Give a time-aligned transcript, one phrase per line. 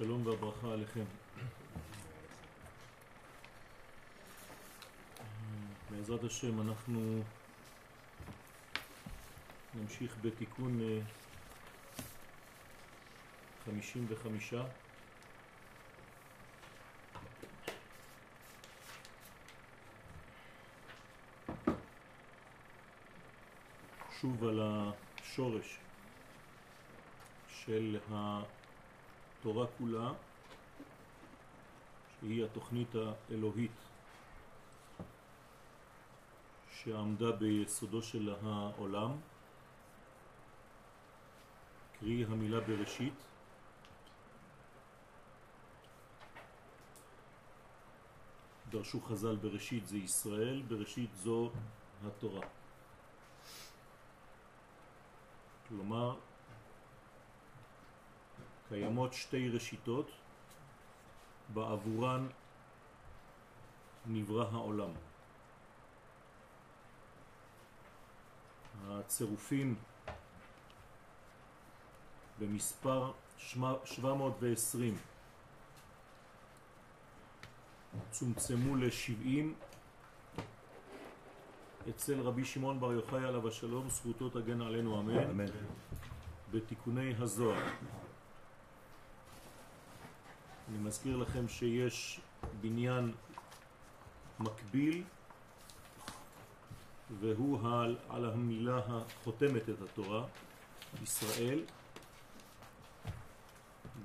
[0.00, 1.04] השלום והברכה עליכם.
[5.90, 7.22] בעזרת השם אנחנו
[9.74, 10.80] נמשיך בתיקון
[13.66, 14.62] 55 אה,
[24.20, 25.78] שוב על השורש
[27.48, 27.98] של
[29.40, 30.12] התורה כולה,
[32.20, 33.72] שהיא התוכנית האלוהית
[36.70, 39.10] שעמדה ביסודו של העולם,
[42.00, 43.14] קרי המילה בראשית,
[48.70, 51.50] דרשו חז"ל בראשית זה ישראל, בראשית זו
[52.06, 52.46] התורה.
[55.68, 56.16] כלומר,
[58.68, 60.10] קיימות שתי ראשיתות
[61.54, 62.26] בעבורן
[64.06, 64.90] נברא העולם.
[68.88, 69.74] הצירופים
[72.38, 74.98] במספר 720
[78.10, 79.44] צומצמו ל-70
[81.90, 85.46] אצל רבי שמעון בר יוחאי עליו השלום, זכותו תגן עלינו אמן, אמן.
[86.50, 87.68] בתיקוני הזוהר.
[90.68, 92.20] אני מזכיר לכם שיש
[92.60, 93.12] בניין
[94.40, 95.04] מקביל
[97.20, 100.26] והוא על, על המילה החותמת את התורה,
[101.02, 101.64] ישראל,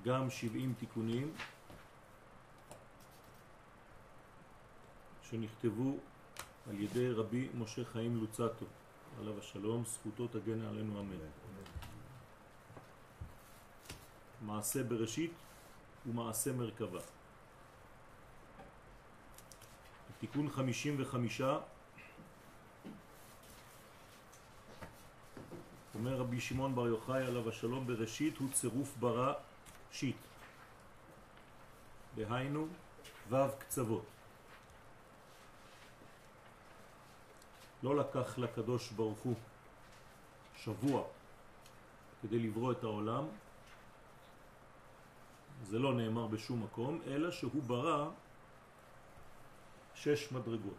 [0.03, 1.33] גם 70 תיקונים
[5.23, 5.97] שנכתבו
[6.69, 8.65] על ידי רבי משה חיים לוצטו,
[9.19, 11.15] עליו השלום, זכותו תגן עלינו אמן.
[14.41, 15.31] מעשה בראשית
[16.05, 16.99] ומעשה מרכבה.
[20.19, 21.41] תיקון 55
[25.95, 29.33] אומר רבי שמעון בר יוחאי עליו השלום בראשית הוא צירוף ברא
[29.91, 30.15] שיט
[32.15, 32.67] דהיינו
[33.29, 34.05] ו' קצוות.
[37.83, 39.35] לא לקח לקדוש ברוך הוא
[40.55, 41.03] שבוע
[42.21, 43.25] כדי לברוא את העולם
[45.61, 48.09] זה לא נאמר בשום מקום, אלא שהוא ברא
[49.95, 50.77] שש מדרגות.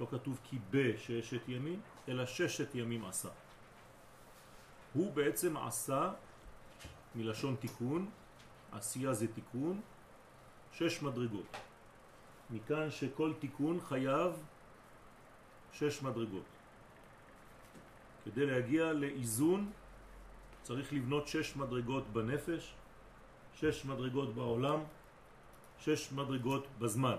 [0.00, 3.28] לא כתוב כי בששת ימים, אלא ששת ימים עשה.
[4.92, 6.12] הוא בעצם עשה,
[7.14, 8.10] מלשון תיקון,
[8.72, 9.80] עשייה זה תיקון,
[10.72, 11.56] שש מדרגות.
[12.50, 14.32] מכאן שכל תיקון חייב
[15.72, 16.44] שש מדרגות.
[18.24, 19.72] כדי להגיע לאיזון
[20.62, 22.74] צריך לבנות שש מדרגות בנפש,
[23.54, 24.80] שש מדרגות בעולם,
[25.78, 27.16] שש מדרגות בזמן.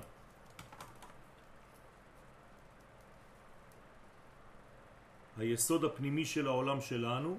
[5.38, 7.38] היסוד הפנימי של העולם שלנו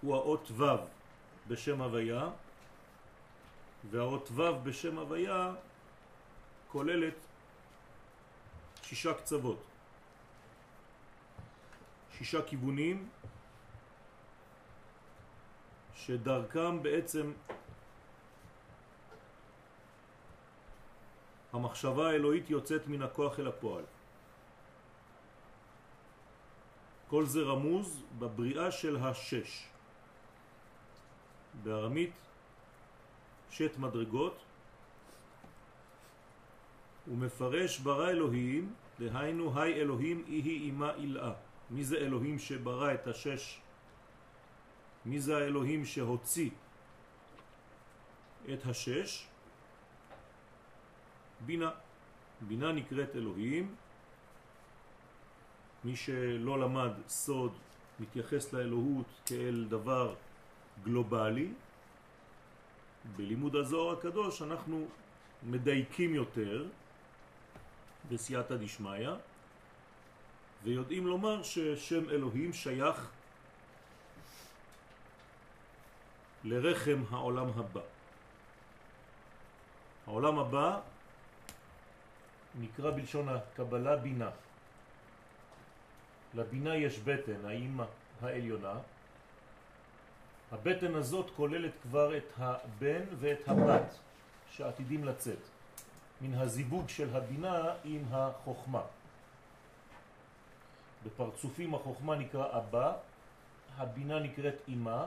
[0.00, 0.64] הוא האות ו'
[1.48, 2.28] בשם הוויה,
[3.90, 5.52] והאות ו' בשם הוויה
[6.68, 7.14] כוללת
[8.82, 9.69] שישה קצוות,
[12.20, 13.08] שישה כיוונים
[15.94, 17.32] שדרכם בעצם
[21.52, 23.84] המחשבה האלוהית יוצאת מן הכוח אל הפועל.
[27.08, 29.68] כל זה רמוז בבריאה של השש.
[31.62, 32.12] בארמית
[33.50, 34.36] שת מדרגות
[37.08, 41.49] ומפרש ברא אלוהים, דהיינו היי אלוהים איהי אימה אילאה.
[41.70, 43.60] מי זה אלוהים שברא את השש
[45.04, 46.50] מי זה האלוהים שהוציא
[48.52, 49.26] את השש?
[51.46, 51.70] בינה.
[52.40, 53.74] בינה נקראת אלוהים.
[55.84, 57.52] מי שלא למד סוד
[58.00, 60.14] מתייחס לאלוהות כאל דבר
[60.84, 61.52] גלובלי.
[63.16, 64.86] בלימוד הזוהר הקדוש אנחנו
[65.42, 66.66] מדייקים יותר
[68.08, 69.10] בסייעתא דשמיא
[70.62, 73.10] ויודעים לומר ששם אלוהים שייך
[76.44, 77.80] לרחם העולם הבא.
[80.06, 80.80] העולם הבא
[82.60, 84.30] נקרא בלשון הקבלה בינה.
[86.34, 87.84] לבינה יש בטן, האימא
[88.22, 88.74] העליונה.
[90.52, 93.98] הבטן הזאת כוללת כבר את הבן ואת הבת
[94.50, 95.38] שעתידים לצאת,
[96.20, 98.82] מן הזיווג של הבינה עם החוכמה.
[101.04, 102.96] בפרצופים החוכמה נקרא אבא,
[103.76, 105.06] הבינה נקראת אימה,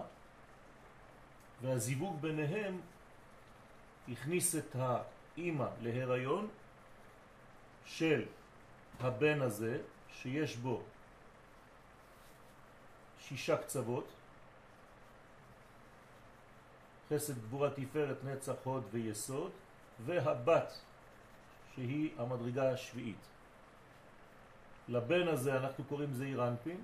[1.61, 2.81] והזיווג ביניהם
[4.11, 6.47] הכניס את האימא להיריון
[7.85, 8.25] של
[8.99, 9.81] הבן הזה,
[10.13, 10.81] שיש בו
[13.19, 14.07] שישה קצוות,
[17.09, 19.51] חסד גבורה תפארת נצח הוד ויסוד,
[20.05, 20.79] והבת
[21.75, 23.32] שהיא המדרגה השביעית.
[24.87, 26.81] לבן הזה אנחנו קוראים זעיר אנפין,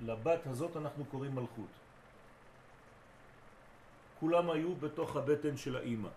[0.00, 1.72] לבת הזאת אנחנו קוראים מלכות.
[4.20, 6.08] כולם היו בתוך הבטן של האימא.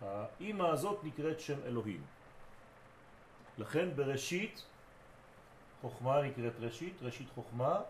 [0.00, 2.02] האימא הזאת נקראת שם אלוהים.
[3.58, 4.64] לכן בראשית,
[5.80, 7.80] חוכמה נקראת ראשית, ראשית חוכמה,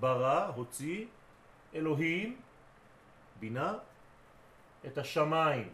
[0.00, 1.06] ברא, הוציא,
[1.74, 2.40] אלוהים,
[3.40, 3.74] בינה,
[4.86, 5.68] את השמיים,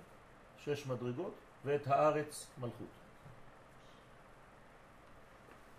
[0.64, 1.34] שש מדרגות,
[1.64, 2.99] ואת הארץ, מלכות.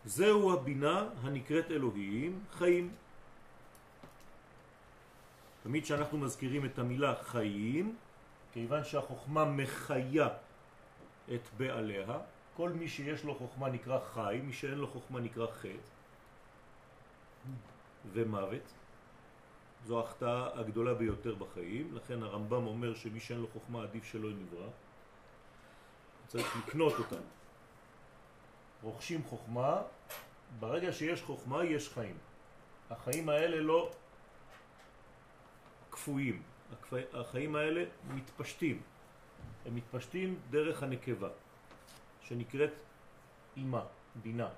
[0.06, 2.92] זהו הבינה הנקראת אלוהים, חיים.
[5.64, 7.96] תמיד שאנחנו מזכירים את המילה חיים,
[8.54, 10.28] כיוון שהחוכמה מחיה
[11.34, 12.20] את בעליה,
[12.56, 15.92] כל מי שיש לו חוכמה נקרא חי, מי שאין לו חוכמה נקרא חטא
[18.14, 18.74] ומוות.
[19.86, 24.68] זו ההחטאה הגדולה ביותר בחיים, לכן הרמב"ם אומר שמי שאין לו חוכמה עדיף שלא נברא.
[26.28, 27.16] צריך לקנות אותה.
[28.84, 29.82] רוכשים חוכמה,
[30.60, 32.18] ברגע שיש חוכמה יש חיים.
[32.90, 33.92] החיים האלה לא
[35.92, 36.42] כפויים,
[37.14, 38.82] החיים האלה מתפשטים.
[39.66, 41.30] הם מתפשטים דרך הנקבה,
[42.22, 42.74] שנקראת
[43.58, 43.86] אימה,
[44.16, 44.50] בינה,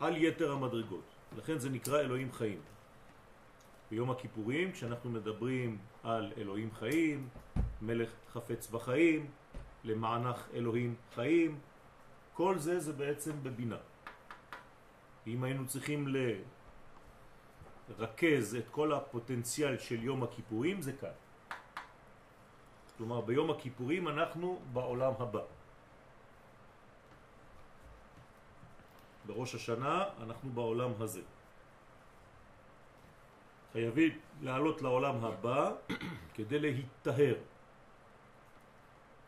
[0.00, 1.04] על יתר המדרגות.
[1.36, 2.60] לכן זה נקרא אלוהים חיים.
[3.90, 7.28] ביום הכיפורים, כשאנחנו מדברים על אלוהים חיים,
[7.82, 9.30] מלך חפץ בחיים,
[9.84, 11.58] למענך אלוהים חיים,
[12.38, 13.82] כל זה זה בעצם בבינה.
[15.26, 16.06] אם היינו צריכים
[17.98, 21.18] לרכז את כל הפוטנציאל של יום הכיפורים, זה כאן.
[22.96, 25.44] כלומר, ביום הכיפורים אנחנו בעולם הבא.
[29.26, 31.22] בראש השנה אנחנו בעולם הזה.
[33.72, 35.72] חייבים לעלות לעולם הבא
[36.34, 37.34] כדי להתטהר.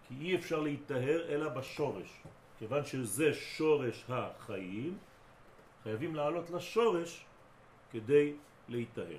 [0.06, 2.22] כי אי אפשר להתטהר אלא בשורש.
[2.60, 4.98] כיוון שזה שורש החיים,
[5.82, 7.24] חייבים לעלות לשורש
[7.90, 8.32] כדי
[8.68, 9.16] להתטהר.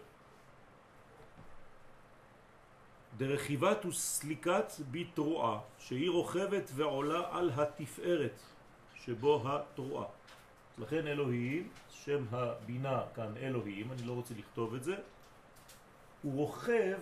[3.18, 8.40] דרכיבת וסליקת בתרועה, שהיא רוכבת ועולה על התפארת
[8.96, 10.08] שבו התרועה.
[10.78, 14.96] לכן אלוהים, שם הבינה כאן אלוהים, אני לא רוצה לכתוב את זה,
[16.22, 17.00] הוא רוכב,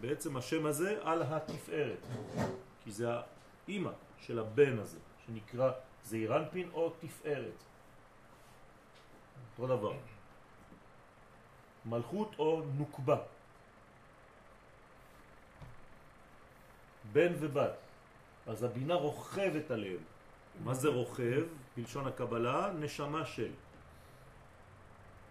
[0.00, 2.06] בעצם השם הזה, על התפארת,
[2.84, 3.08] כי זה
[3.66, 3.90] האימא
[4.20, 5.70] של הבן הזה, שנקרא
[6.04, 7.60] זעירנפין או תפארת.
[9.58, 9.92] אותו דבר.
[11.86, 13.16] מלכות או נוקבה.
[17.12, 17.72] בן ובת.
[18.46, 20.02] אז הבינה רוכבת עליהם.
[20.64, 21.44] מה זה רוכב?
[21.76, 23.50] בלשון הקבלה, נשמה של.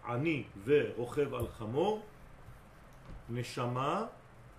[0.05, 2.05] עני ורוכב על חמור,
[3.29, 4.05] נשמה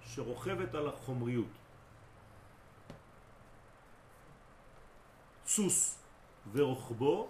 [0.03, 1.47] שרוכבת על החומריות.
[5.56, 5.99] סוס
[6.53, 7.29] ורוכבו,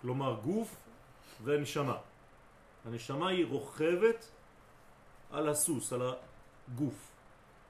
[0.00, 0.76] כלומר גוף
[1.44, 1.96] ונשמה.
[2.84, 4.30] הנשמה היא רוכבת
[5.30, 7.10] על הסוס, על הגוף.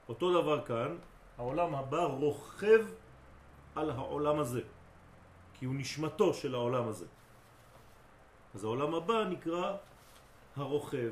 [0.09, 0.97] אותו דבר כאן,
[1.37, 2.85] העולם הבא רוכב
[3.75, 4.61] על העולם הזה,
[5.53, 7.05] כי הוא נשמתו של העולם הזה.
[8.55, 9.77] אז העולם הבא נקרא
[10.55, 11.11] הרוכב,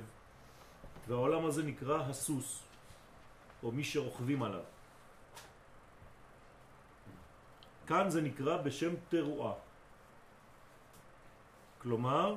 [1.07, 2.63] והעולם הזה נקרא הסוס,
[3.63, 4.74] או מי שרוכבים עליו.
[7.87, 9.53] כאן זה נקרא בשם תרועה.
[11.77, 12.35] כלומר,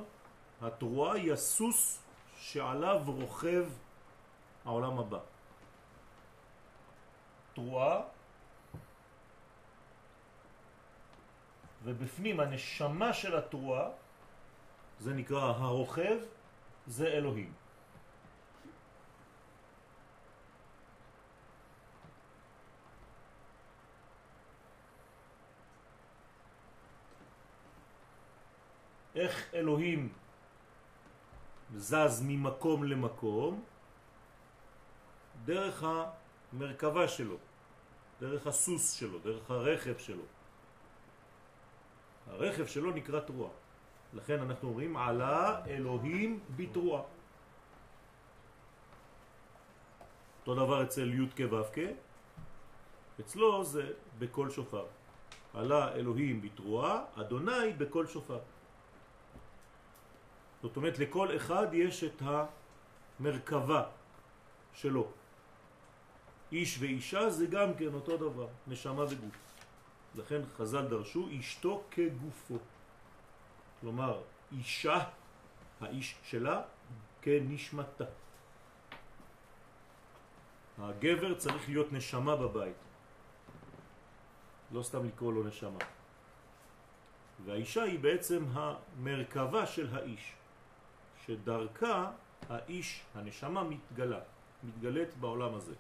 [0.63, 2.03] התרועה היא הסוס
[2.39, 3.67] שעליו רוכב
[4.65, 5.19] העולם הבא.
[7.55, 8.01] תרועה,
[11.85, 13.89] ובפנים הנשמה של התרועה,
[15.01, 16.19] זה נקרא הרוכב,
[16.87, 17.53] זה אלוהים.
[29.19, 30.09] איך אלוהים
[31.75, 33.65] זז ממקום למקום?
[35.45, 35.85] דרך
[36.53, 37.37] המרכבה שלו,
[38.21, 40.23] דרך הסוס שלו, דרך הרכב שלו.
[42.31, 43.51] הרכב שלו נקרא תרועה.
[44.15, 47.03] לכן אנחנו אומרים עלה אלוהים בתרועה.
[50.41, 51.69] אותו דבר אצל י' כו'
[53.21, 54.87] אצלו זה בכל שופר.
[55.55, 58.39] עלה אלוהים בתרועה, אדוני בכל שופר.
[60.63, 62.23] זאת אומרת, לכל אחד יש את
[63.21, 63.85] המרכבה
[64.75, 65.07] שלו.
[66.53, 69.37] איש ואישה זה גם כן אותו דבר, נשמה וגוף.
[70.15, 72.59] לכן חז"ל דרשו אשתו כגופו.
[73.81, 74.23] כלומר,
[74.53, 75.05] אישה,
[75.81, 76.63] האיש שלה,
[77.23, 78.05] כנשמתה.
[80.79, 82.77] הגבר צריך להיות נשמה בבית.
[84.73, 85.79] לא סתם לקרוא לו נשמה.
[87.45, 90.33] והאישה היא בעצם המרכבה של האיש,
[91.29, 92.11] שדרכה
[92.49, 94.21] האיש, הנשמה, מתגלה,
[94.65, 95.75] מתגלית בעולם הזה.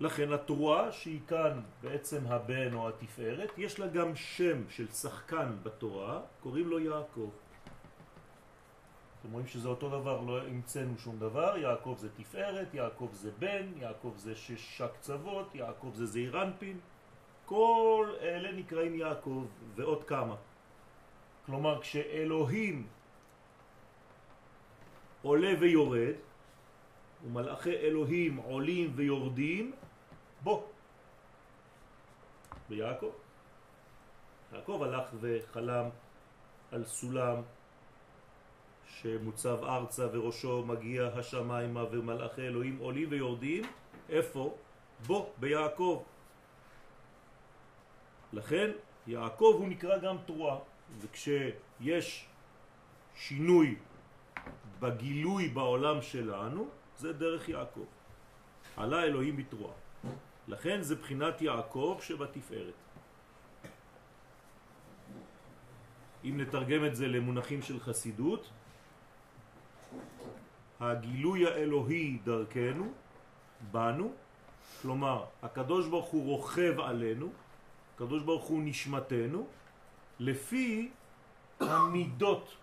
[0.00, 6.20] לכן התרועה שהיא כאן בעצם הבן או התפארת, יש לה גם שם של שחקן בתורה,
[6.42, 7.30] קוראים לו יעקב.
[9.20, 13.66] אתם רואים שזה אותו דבר, לא המצאנו שום דבר, יעקב זה תפארת, יעקב זה בן,
[13.76, 16.78] יעקב זה שש קצוות, יעקב זה זעיר אנפין,
[17.46, 19.44] כל אלה נקראים יעקב
[19.74, 20.36] ועוד כמה.
[21.46, 22.86] כלומר כשאלוהים
[25.22, 26.14] עולה ויורד,
[27.24, 29.72] ומלאכי אלוהים עולים ויורדים,
[30.42, 30.68] בו.
[32.68, 33.10] ביעקב.
[34.52, 35.88] יעקב הלך וחלם
[36.72, 37.42] על סולם
[38.86, 43.64] שמוצב ארצה וראשו מגיע השמיימה ומלאכי אלוהים עולים ויורדים,
[44.08, 44.56] איפה?
[45.06, 46.02] בו, ביעקב.
[48.32, 48.70] לכן
[49.06, 50.58] יעקב הוא נקרא גם תרועה,
[51.00, 52.26] וכשיש
[53.14, 53.76] שינוי
[54.82, 57.86] בגילוי בעולם שלנו, זה דרך יעקב.
[58.76, 59.74] עלה אלוהים בתרועה.
[60.48, 62.74] לכן זה בחינת יעקב שבתפארת.
[66.24, 68.50] אם נתרגם את זה למונחים של חסידות,
[70.80, 72.92] הגילוי האלוהי דרכנו,
[73.70, 74.12] בנו,
[74.82, 77.28] כלומר הקדוש ברוך הוא רוכב עלינו,
[77.94, 79.46] הקדוש ברוך הוא נשמתנו,
[80.18, 80.90] לפי
[81.60, 82.56] המידות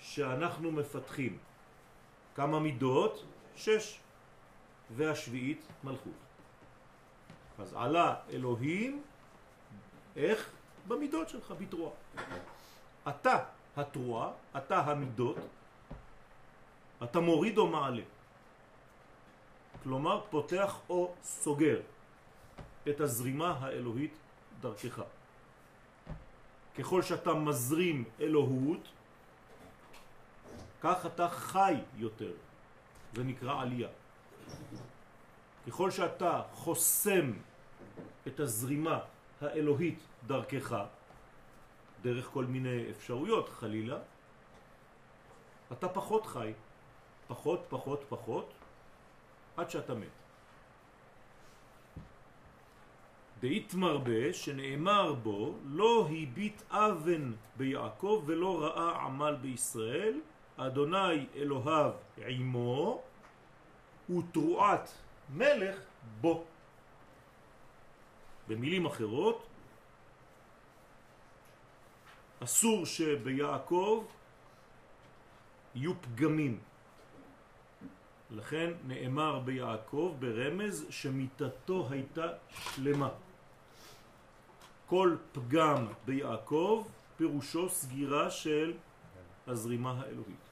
[0.00, 1.38] שאנחנו מפתחים.
[2.34, 3.24] כמה מידות?
[3.56, 4.00] שש.
[4.90, 6.12] והשביעית מלכות.
[7.58, 9.02] אז עלה אלוהים,
[10.16, 10.50] איך?
[10.88, 11.92] במידות שלך, בתרועה.
[13.08, 13.44] אתה
[13.76, 15.36] התרועה, אתה המידות,
[17.02, 18.02] אתה מוריד או מעלה.
[19.82, 21.80] כלומר, פותח או סוגר
[22.88, 24.14] את הזרימה האלוהית
[24.60, 25.02] דרכך.
[26.78, 28.88] ככל שאתה מזרים אלוהות,
[30.80, 32.32] כך אתה חי יותר.
[33.14, 33.88] זה נקרא עלייה.
[35.66, 37.32] ככל שאתה חוסם
[38.26, 38.98] את הזרימה
[39.40, 40.76] האלוהית דרכך,
[42.02, 43.98] דרך כל מיני אפשרויות חלילה,
[45.72, 46.52] אתה פחות חי,
[47.28, 48.52] פחות, פחות, פחות,
[49.56, 50.08] עד שאתה מת.
[53.40, 60.20] דאית מרבה שנאמר בו לא הביט אבן ביעקב ולא ראה עמל בישראל
[60.66, 61.92] אדוני אלוהיו
[62.26, 63.02] עמו
[64.10, 64.90] ותרועת
[65.30, 65.76] מלך
[66.20, 66.44] בו.
[68.48, 69.46] במילים אחרות,
[72.44, 74.04] אסור שביעקב
[75.74, 76.60] יהיו פגמים.
[78.30, 83.10] לכן נאמר ביעקב ברמז שמיטתו הייתה שלמה.
[84.86, 88.72] כל פגם ביעקב פירושו סגירה של
[89.46, 90.49] הזרימה האלוהית.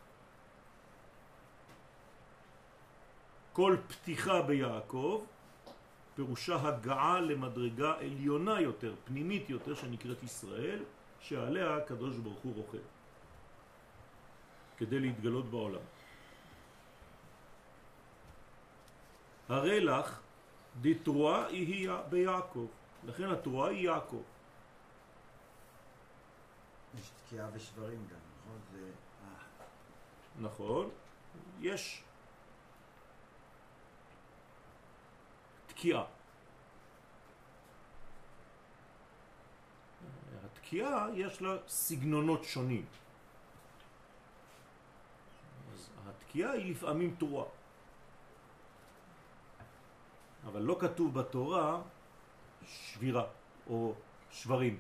[3.59, 5.25] כל פתיחה ביעקב
[6.15, 10.85] פירושה הגעה למדרגה עליונה יותר, פנימית יותר, שנקראת ישראל,
[11.21, 12.87] שעליה הקדוש ברוך הוא רוכב,
[14.77, 15.81] כדי להתגלות בעולם.
[19.49, 20.21] הרי לך
[20.81, 22.67] דתרועה היא ביעקב,
[23.07, 24.23] לכן התרועה היא יעקב.
[26.99, 28.59] יש תקיעה ושברים גם, נכון?
[28.73, 28.91] זה...
[30.41, 30.91] נכון,
[31.61, 32.03] יש
[35.79, 36.05] תקיעה.
[40.45, 42.87] התקיעה יש לה סגנונות שונים.
[45.73, 47.45] אז התקיעה היא לפעמים תורה.
[50.47, 51.83] אבל לא כתוב בתורה
[52.67, 53.27] שבירה
[53.71, 53.95] או
[54.31, 54.79] שברים.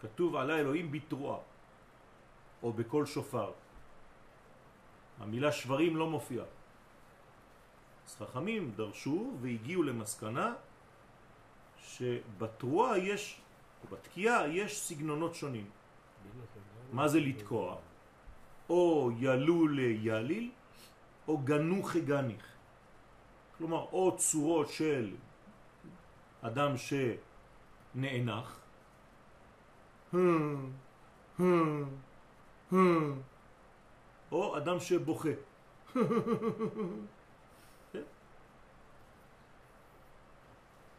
[0.00, 1.38] כתוב עלי אלוהים בתרועה
[2.62, 3.52] או בכל שופר.
[5.18, 6.57] המילה שברים לא מופיעה.
[8.08, 10.54] אז חכמים דרשו והגיעו למסקנה
[11.78, 13.40] שבתרועה יש,
[13.82, 15.70] או בתקיעה יש סגנונות שונים.
[16.92, 17.76] מה זה לתקוע?
[18.70, 20.50] או ילו ליליל
[21.28, 22.46] או גנוך גניך.
[23.58, 25.16] כלומר, או צורות של
[26.42, 28.60] אדם שנאנח,
[34.32, 35.28] או אדם שבוכה.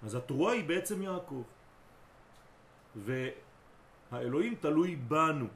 [0.03, 1.43] אז התרועה היא בעצם יעקב.
[2.95, 5.47] והאלוהים תלוי בנו.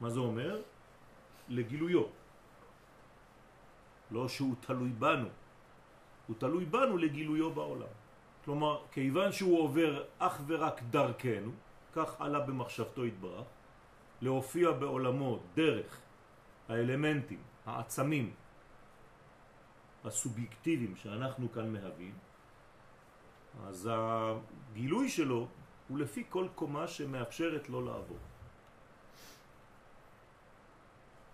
[0.00, 0.62] מה זה אומר?
[1.48, 2.04] לגילויו.
[4.10, 5.28] לא שהוא תלוי בנו,
[6.26, 7.92] הוא תלוי בנו לגילויו בעולם.
[8.44, 11.52] כלומר, כיוון שהוא עובר אך ורק דרכנו,
[11.92, 13.46] כך עלה במחשבתו התברך,
[14.22, 16.00] להופיע בעולמו דרך
[16.68, 18.32] האלמנטים, העצמים,
[20.04, 22.14] הסובייקטיביים שאנחנו כאן מהווים,
[23.66, 25.48] אז הגילוי שלו
[25.88, 28.18] הוא לפי כל קומה שמאפשרת לו לעבור.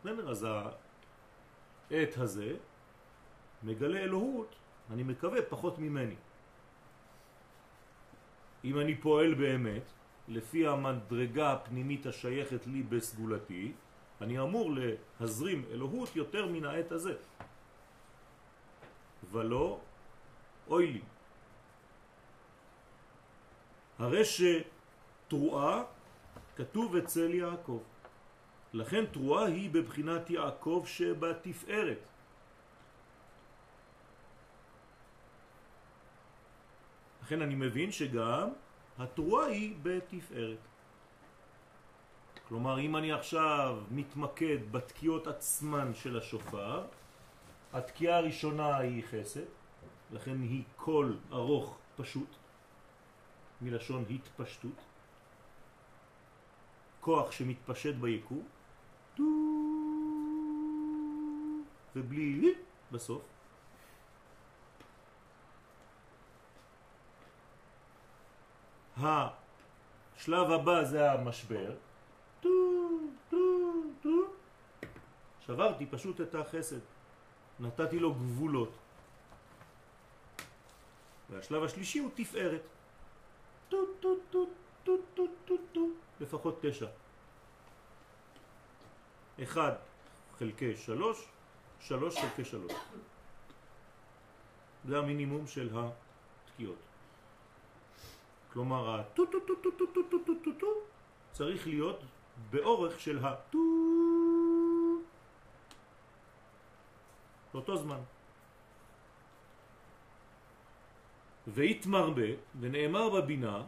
[0.00, 0.47] בסדר, אז
[1.90, 2.57] העת הזה
[3.62, 4.54] מגלה אלוהות,
[4.90, 6.16] אני מקווה, פחות ממני.
[8.64, 9.83] אם אני פועל באמת,
[10.28, 13.73] לפי המדרגה הפנימית השייכת לי בסגולתי,
[14.21, 14.71] אני אמור
[15.21, 17.14] להזרים אלוהות יותר מן העת הזה.
[19.33, 19.81] ולא
[20.69, 21.02] אוי לי.
[23.99, 25.83] הרי שתרועה
[26.57, 27.83] כתוב אצל יעקב.
[28.73, 31.99] לכן תרועה היא בבחינת יעקב שבתפארת.
[37.23, 38.49] לכן אני מבין שגם
[38.99, 40.59] התרועה היא בתפארת.
[42.49, 46.85] כלומר, אם אני עכשיו מתמקד בתקיעות עצמן של השופר,
[47.73, 49.49] התקיעה הראשונה היא חסד,
[50.13, 52.37] לכן היא קול ארוך פשוט,
[53.64, 54.80] מלשון התפשטות,
[57.00, 58.49] כוח שמתפשט ביקום,
[61.97, 62.54] ובלי
[62.92, 63.23] בסוף.
[68.97, 71.75] השלב הבא זה המשבר.
[75.46, 76.81] שברתי פשוט את החסד,
[77.61, 78.72] נתתי לו גבולות.
[81.31, 82.74] והשלב השלישי הוא תפארת.
[86.20, 86.87] לפחות תשע.
[89.42, 89.72] אחד
[90.38, 91.29] חלקי שלוש,
[91.81, 92.72] שלוש חלקי שלוש.
[94.85, 96.79] זה המינימום של התקיעות.
[98.53, 100.66] כלומר, הטו טו טו טו טו טו טו טו טו טו
[101.33, 102.00] צריך להיות
[102.50, 103.59] באורך של הטו
[107.53, 108.00] באותו זמן.
[111.46, 112.28] והתמרבה
[112.61, 113.62] ונאמר בבינה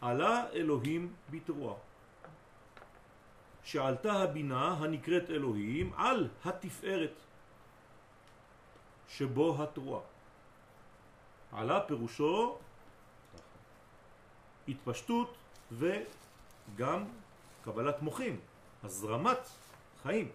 [0.00, 1.74] עלה אלוהים בתרועה.
[3.64, 7.14] שעלתה הבינה הנקראת אלוהים על התפארת
[9.08, 10.02] שבו התרועה.
[11.52, 12.58] עלה פירושו
[14.68, 15.36] התפשטות
[15.72, 17.04] וגם
[17.62, 18.40] קבלת מוחים,
[18.84, 19.48] הזרמת
[20.02, 20.28] חיים.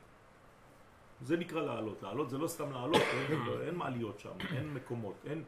[1.22, 2.04] זה נקרא לעלות.
[2.04, 5.44] לעלות זה לא סתם לעלות, אין, אין מעליות שם, אין מקומות, אין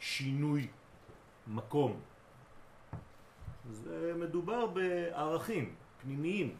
[0.00, 0.68] שינוי
[1.46, 2.00] מקום.
[3.70, 6.56] זה מדובר בערכים פנימיים,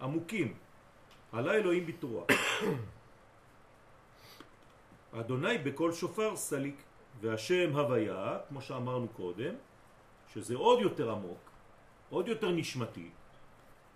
[0.00, 0.54] עמוקים.
[1.32, 2.26] עלה אלוהים בתרועה.
[5.20, 6.82] אדוני בכל שופר סליק,
[7.20, 9.54] והשם הוויה, כמו שאמרנו קודם,
[10.32, 11.50] שזה עוד יותר עמוק,
[12.10, 13.10] עוד יותר נשמתי,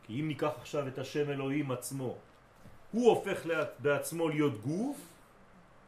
[0.03, 2.17] כי אם ניקח עכשיו את השם אלוהים עצמו,
[2.93, 3.47] הוא הופך
[3.79, 4.97] בעצמו להיות גוף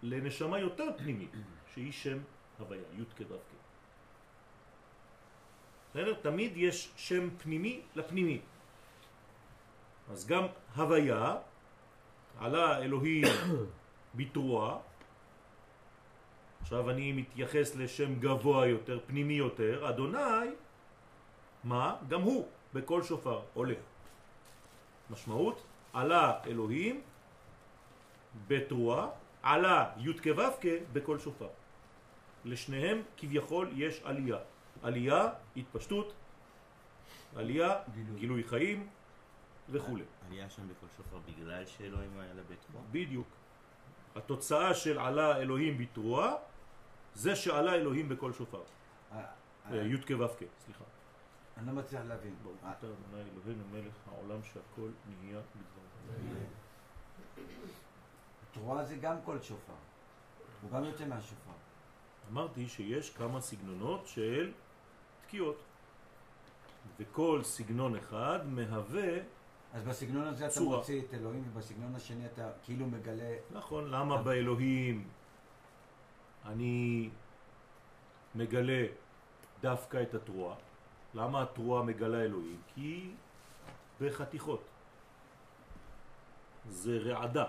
[0.02, 1.32] לנשמה יותר פנימית,
[1.74, 2.18] שהיא שם
[2.58, 3.56] הוויה, י' כדווקא.
[5.90, 6.14] בסדר?
[6.14, 8.40] תמיד יש שם פנימי לפנימי.
[10.12, 11.36] אז גם הוויה,
[12.38, 13.24] עלה אלוהים
[14.16, 14.78] בתרועה,
[16.62, 20.50] עכשיו אני מתייחס לשם גבוה יותר, פנימי יותר, אדוני,
[21.64, 21.96] מה?
[22.08, 23.74] גם הוא בכל שופר עולה.
[25.10, 25.62] משמעות,
[25.92, 27.00] עלה אלוהים
[28.48, 29.08] בתרועה,
[29.42, 30.42] עלה י' כו'
[30.92, 31.48] בכל שופר.
[32.44, 34.38] לשניהם כביכול יש עלייה.
[34.82, 36.12] עלייה, התפשטות,
[37.36, 38.88] עלייה, גילוי, גילוי חיים
[39.70, 39.96] וכו'.
[40.26, 42.84] עלייה שם בכל שופר בגלל שאלוהים היה בתרועה?
[42.92, 43.26] בדיוק.
[44.16, 46.34] התוצאה של עלה אלוהים בתרועה
[47.14, 48.62] זה שעלה אלוהים בכל שופר.
[49.12, 49.24] אה,
[49.72, 50.26] י' כו'
[50.64, 50.84] סליחה.
[51.56, 52.34] אני לא מצליח להבין.
[52.42, 52.56] ברוך.
[52.58, 56.32] אתה אדוני אלוהינו מלך העולם שהכל נהיה בדברו.
[58.52, 59.72] תרועה זה גם כל שופר.
[60.62, 61.61] הוא גם יוצא מהשופר.
[62.30, 64.52] אמרתי שיש כמה סגנונות של
[65.26, 65.62] תקיעות.
[66.98, 69.18] וכל סגנון אחד מהווה
[69.72, 73.34] אז בסגנון הזה אתה מוציא את אלוהים, ובסגנון השני אתה כאילו מגלה...
[73.50, 75.08] נכון, למה באלוהים
[76.46, 77.10] אני
[78.34, 78.86] מגלה
[79.60, 80.56] דווקא את התרועה.
[81.14, 82.60] למה התרועה מגלה אלוהים?
[82.74, 83.10] כי
[84.00, 84.64] בחתיכות.
[86.68, 87.44] זה רעדה.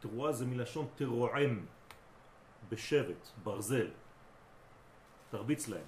[0.00, 1.66] תרועה זה מלשון תרועם
[2.68, 3.90] בשבט, ברזל.
[5.30, 5.86] תרביץ להם.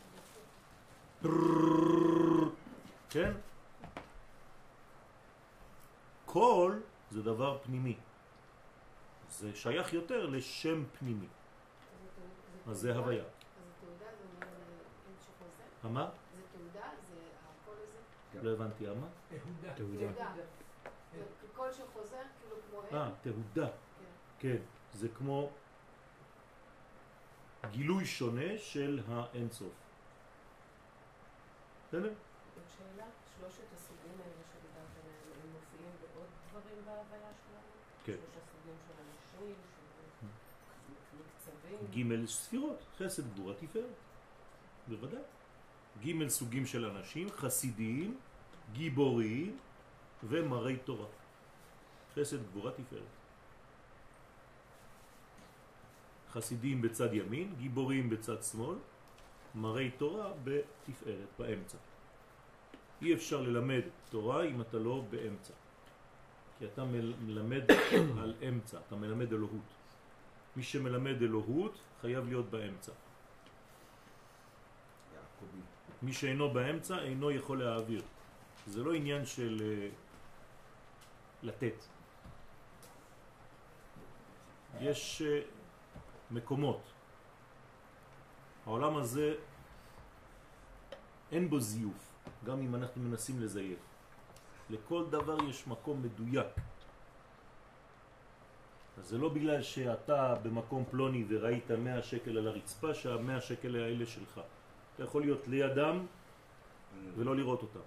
[3.10, 3.32] כן?
[6.26, 7.96] קול זה דבר פנימי.
[9.30, 11.26] זה שייך יותר לשם פנימי.
[12.70, 13.24] אז זה הוויה.
[15.82, 15.88] זה?
[15.88, 16.10] מה?
[16.36, 16.88] זה תעודה?
[17.10, 17.20] זה
[17.62, 18.48] הקול הזה?
[18.48, 19.06] לא הבנתי, מה?
[19.74, 20.34] תעודה.
[21.56, 22.98] קול שחוזר כאילו כמו?
[22.98, 23.68] אה, תהודה.
[23.68, 24.04] כן.
[24.38, 24.56] כן,
[24.92, 25.50] זה כמו
[27.66, 29.72] גילוי שונה של האינסוף.
[31.88, 32.12] בסדר?
[32.78, 33.06] שאלה,
[33.38, 37.70] שלושת הסוגים האלה שדיברת עליהם, הם מופיעים בעוד דברים בהוויה שלנו?
[38.04, 38.12] כן.
[38.12, 39.54] שלושה סוגים של אנשים,
[41.10, 42.22] של מקצבים?
[42.22, 43.84] ג' ספירות, חסד, גבורה, תפארת.
[44.88, 45.22] בוודאי.
[46.04, 48.18] ג' סוגים של אנשים, חסידיים,
[48.72, 49.58] גיבוריים
[50.24, 51.06] ומראי תורה.
[52.14, 53.19] חסד, גבורה, תפארת.
[56.32, 58.76] חסידים בצד ימין, גיבורים בצד שמאל,
[59.54, 61.78] מראי תורה בתפארת, באמצע.
[63.02, 65.52] אי אפשר ללמד תורה אם אתה לא באמצע.
[66.58, 67.64] כי אתה מל- מלמד
[68.22, 69.70] על אמצע, אתה מלמד אלוהות.
[70.56, 72.92] מי שמלמד אלוהות חייב להיות באמצע.
[75.14, 75.60] יעקבי.
[76.02, 78.02] מי שאינו באמצע אינו יכול להעביר.
[78.66, 79.88] זה לא עניין של אה,
[81.42, 81.74] לתת.
[84.80, 85.40] יש אה,
[86.30, 86.80] מקומות.
[88.66, 89.34] העולם הזה
[91.32, 92.12] אין בו זיוף,
[92.44, 93.78] גם אם אנחנו מנסים לזייף.
[94.70, 96.46] לכל דבר יש מקום מדויק.
[98.98, 104.06] אז זה לא בגלל שאתה במקום פלוני וראית 100 שקל על הרצפה שהמאה שקל האלה
[104.06, 104.40] שלך.
[104.94, 106.06] אתה יכול להיות לידם
[107.16, 107.86] ולא לראות אותם,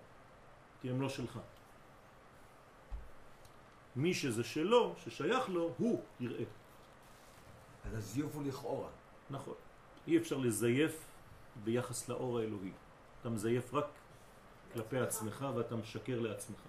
[0.81, 1.39] כי הם לא שלך.
[3.95, 6.45] מי שזה שלו, ששייך לו, הוא יראה.
[7.85, 8.89] אז הזיוף הוא לכאורה.
[9.29, 9.53] נכון.
[10.07, 11.05] אי אפשר לזייף
[11.63, 12.71] ביחס לאור האלוהי.
[13.21, 13.85] אתה מזייף רק
[14.73, 16.59] כלפי עצמך ואתה משקר לעצמך.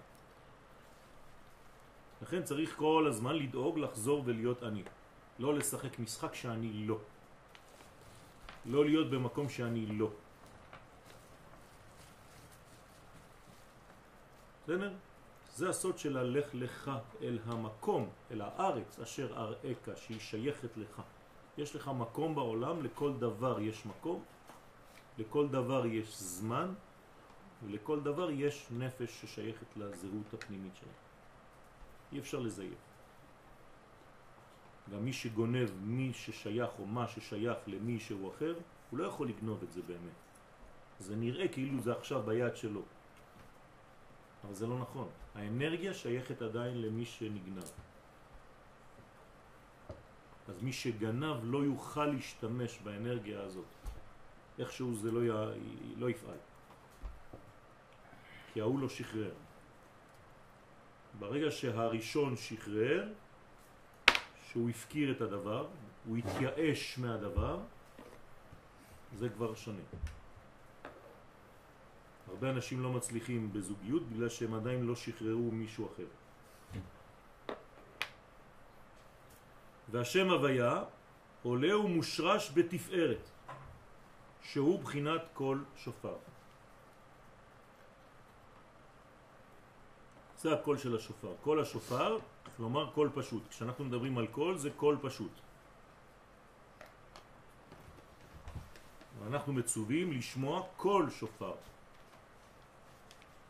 [2.21, 4.83] לכן צריך כל הזמן לדאוג לחזור ולהיות אני.
[5.39, 6.97] לא לשחק משחק שאני לא.
[8.65, 10.09] לא להיות במקום שאני לא.
[14.63, 14.93] בסדר?
[15.55, 16.91] זה הסוד של הלך לך
[17.21, 21.01] אל המקום, אל הארץ אשר אראך, שהיא שייכת לך.
[21.57, 24.23] יש לך מקום בעולם, לכל דבר יש מקום,
[25.17, 26.73] לכל דבר יש זמן,
[27.63, 30.93] ולכל דבר יש נפש ששייכת לזהות הפנימית שלה.
[32.11, 32.83] אי אפשר לזייף.
[34.91, 38.55] גם מי שגונב מי ששייך או מה ששייך למי שהוא אחר,
[38.89, 40.19] הוא לא יכול לגנוב את זה באמת.
[40.99, 42.81] זה נראה כאילו זה עכשיו ביד שלו.
[44.45, 45.07] אבל זה לא נכון.
[45.35, 47.63] האנרגיה שייכת עדיין למי שנגנב.
[50.47, 53.65] אז מי שגנב לא יוכל להשתמש באנרגיה הזאת.
[54.59, 55.57] איכשהו זה לא, י...
[55.97, 56.37] לא יפעל.
[58.53, 59.31] כי ההוא לא שחרר.
[61.19, 63.07] ברגע שהראשון שחרר,
[64.51, 65.67] שהוא הפקיר את הדבר,
[66.05, 67.59] הוא התייאש מהדבר,
[69.13, 69.81] זה כבר שונה.
[72.27, 76.07] הרבה אנשים לא מצליחים בזוגיות בגלל שהם עדיין לא שחררו מישהו אחר.
[79.91, 80.83] והשם הוויה
[81.43, 83.29] עולה ומושרש בתפארת,
[84.41, 86.15] שהוא בחינת כל שופר.
[90.37, 91.33] זה הקול של השופר.
[91.41, 92.17] קול השופר,
[92.57, 93.43] כלומר קול פשוט.
[93.49, 95.31] כשאנחנו מדברים על קול זה קול פשוט.
[99.19, 101.53] ואנחנו מצווים לשמוע קול שופר.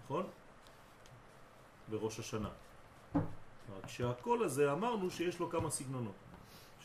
[0.06, 0.28] נכון?
[1.90, 2.50] בראש השנה.
[3.78, 6.16] רק שהקול הזה אמרנו שיש לו כמה סגנונות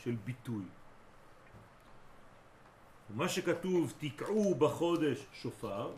[0.03, 0.65] של ביטוי.
[3.11, 5.91] ומה שכתוב תקעו בחודש שופר,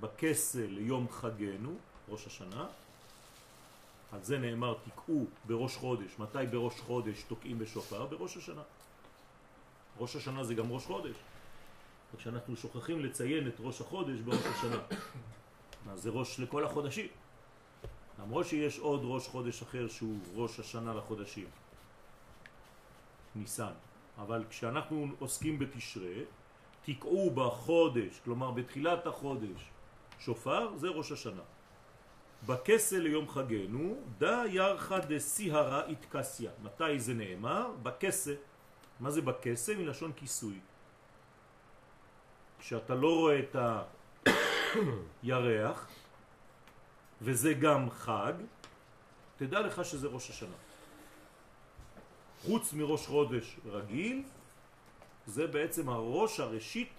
[0.00, 1.74] בכסל ליום חגנו,
[2.08, 2.66] ראש השנה,
[4.12, 6.18] על זה נאמר תקעו בראש חודש.
[6.18, 8.06] מתי בראש חודש תוקעים בשופר?
[8.06, 8.62] בראש השנה.
[9.98, 11.16] ראש השנה זה גם ראש חודש.
[12.14, 14.80] וכשאנחנו שוכחים לציין את ראש החודש בראש השנה.
[15.92, 17.06] אז זה ראש לכל החודשים.
[18.22, 21.46] למרות שיש עוד ראש חודש אחר שהוא ראש השנה לחודשים.
[23.34, 23.72] ניסן.
[24.18, 26.22] אבל כשאנחנו עוסקים בתשרה,
[26.84, 29.70] תקעו בחודש, כלומר בתחילת החודש,
[30.18, 31.42] שופר, זה ראש השנה.
[32.46, 36.50] בכסל ליום חגנו, דה ירחה דסיהרה התקסיה.
[36.62, 37.70] מתי זה נאמר?
[37.82, 38.34] בכסל.
[39.00, 39.76] מה זה בכסל?
[39.76, 40.58] מלשון כיסוי.
[42.58, 43.56] כשאתה לא רואה את
[45.22, 45.88] הירח,
[47.22, 48.32] וזה גם חג,
[49.36, 50.56] תדע לך שזה ראש השנה.
[52.42, 54.22] חוץ מראש חודש רגיל,
[55.26, 56.92] זה בעצם הראש הראשית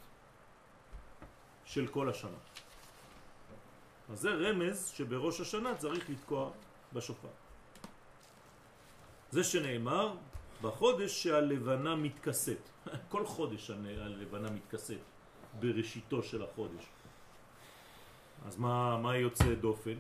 [1.65, 2.37] של כל השנה.
[4.09, 6.51] אז זה רמז שבראש השנה צריך לתקוע
[6.93, 7.27] בשופר.
[9.31, 10.15] זה שנאמר
[10.61, 12.69] בחודש שהלבנה מתכסת.
[13.11, 15.16] כל חודש הלבנה מתכסת
[15.59, 16.83] בראשיתו של החודש.
[18.47, 19.95] אז מה, מה יוצא דופן?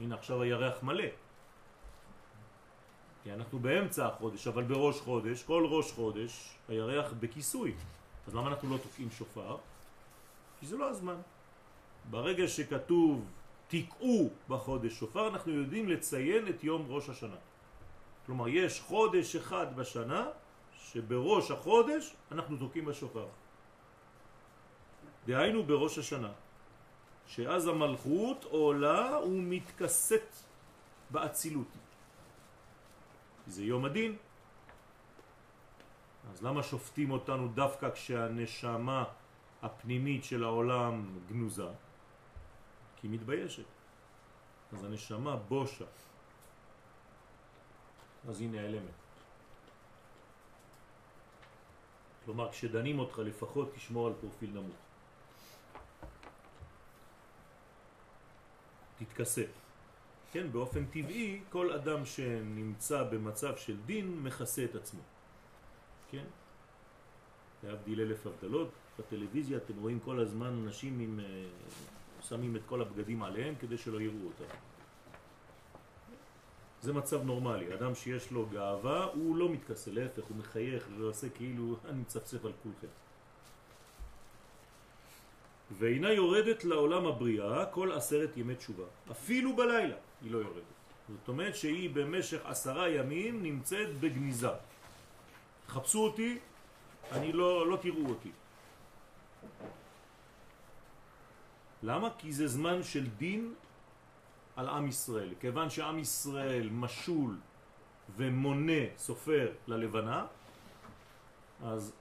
[0.00, 1.08] הנה עכשיו הירח מלא.
[3.22, 7.74] כי אנחנו באמצע החודש, אבל בראש חודש, כל ראש חודש, הירח בכיסוי.
[8.26, 9.56] אז למה אנחנו לא תוקעים שופר?
[10.60, 11.16] כי זה לא הזמן.
[12.10, 13.24] ברגע שכתוב
[13.68, 17.36] תקעו בחודש שופר, אנחנו יודעים לציין את יום ראש השנה.
[18.26, 20.26] כלומר, יש חודש אחד בשנה
[20.78, 23.26] שבראש החודש אנחנו תוקעים בשופר.
[25.28, 26.32] דהיינו בראש השנה,
[27.26, 30.28] שאז המלכות עולה ומתכסת
[31.10, 31.68] באצילות.
[33.46, 34.16] זה יום הדין.
[36.32, 39.04] אז למה שופטים אותנו דווקא כשהנשמה
[39.62, 41.68] הפנימית של העולם גנוזה?
[42.96, 43.68] כי היא מתביישת.
[44.72, 45.84] אז הנשמה בושה.
[48.28, 48.98] אז היא נעלמת.
[52.24, 54.87] כלומר, כשדנים אותך לפחות תשמור על פרופיל נמוך.
[58.98, 59.42] תתכסה.
[60.32, 65.00] כן, באופן טבעי, כל אדם שנמצא במצב של דין מכסה את עצמו.
[66.10, 66.24] כן?
[67.62, 71.44] להבדיל אלף הבדלות, בטלוויזיה אתם רואים כל הזמן אנשים עם, אה,
[72.22, 74.54] שמים את כל הבגדים עליהם כדי שלא יראו אותם.
[76.82, 81.76] זה מצב נורמלי, אדם שיש לו גאווה הוא לא מתכסה, להפך, הוא מחייך ועושה כאילו
[81.84, 82.86] אני מצפצף על כולכם.
[85.70, 90.62] ואינה יורדת לעולם הבריאה כל עשרת ימי תשובה, אפילו בלילה היא לא יורדת.
[91.08, 94.48] זאת אומרת שהיא במשך עשרה ימים נמצאת בגניזה.
[95.68, 96.38] חפשו אותי,
[97.12, 98.30] אני לא, לא תראו אותי.
[101.82, 102.08] למה?
[102.18, 103.54] כי זה זמן של דין
[104.56, 105.34] על עם ישראל.
[105.40, 107.36] כיוון שעם ישראל משול
[108.16, 110.26] ומונה סופר ללבנה,
[111.64, 111.92] אז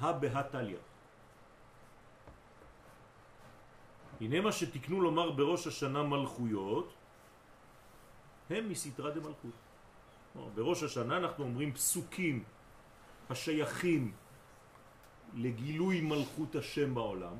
[0.00, 0.12] הא
[4.20, 6.92] הנה מה שתקנו לומר בראש השנה מלכויות,
[8.50, 9.54] הם מסתרה דמלכות.
[10.54, 12.44] בראש השנה אנחנו אומרים פסוקים
[13.30, 14.12] השייכים
[15.34, 17.36] לגילוי מלכות השם בעולם,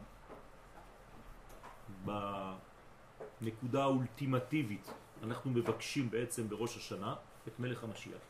[3.40, 4.90] בנקודה האולטימטיבית
[5.22, 7.14] אנחנו מבקשים בעצם בראש השנה
[7.48, 8.22] את מלך המשיח.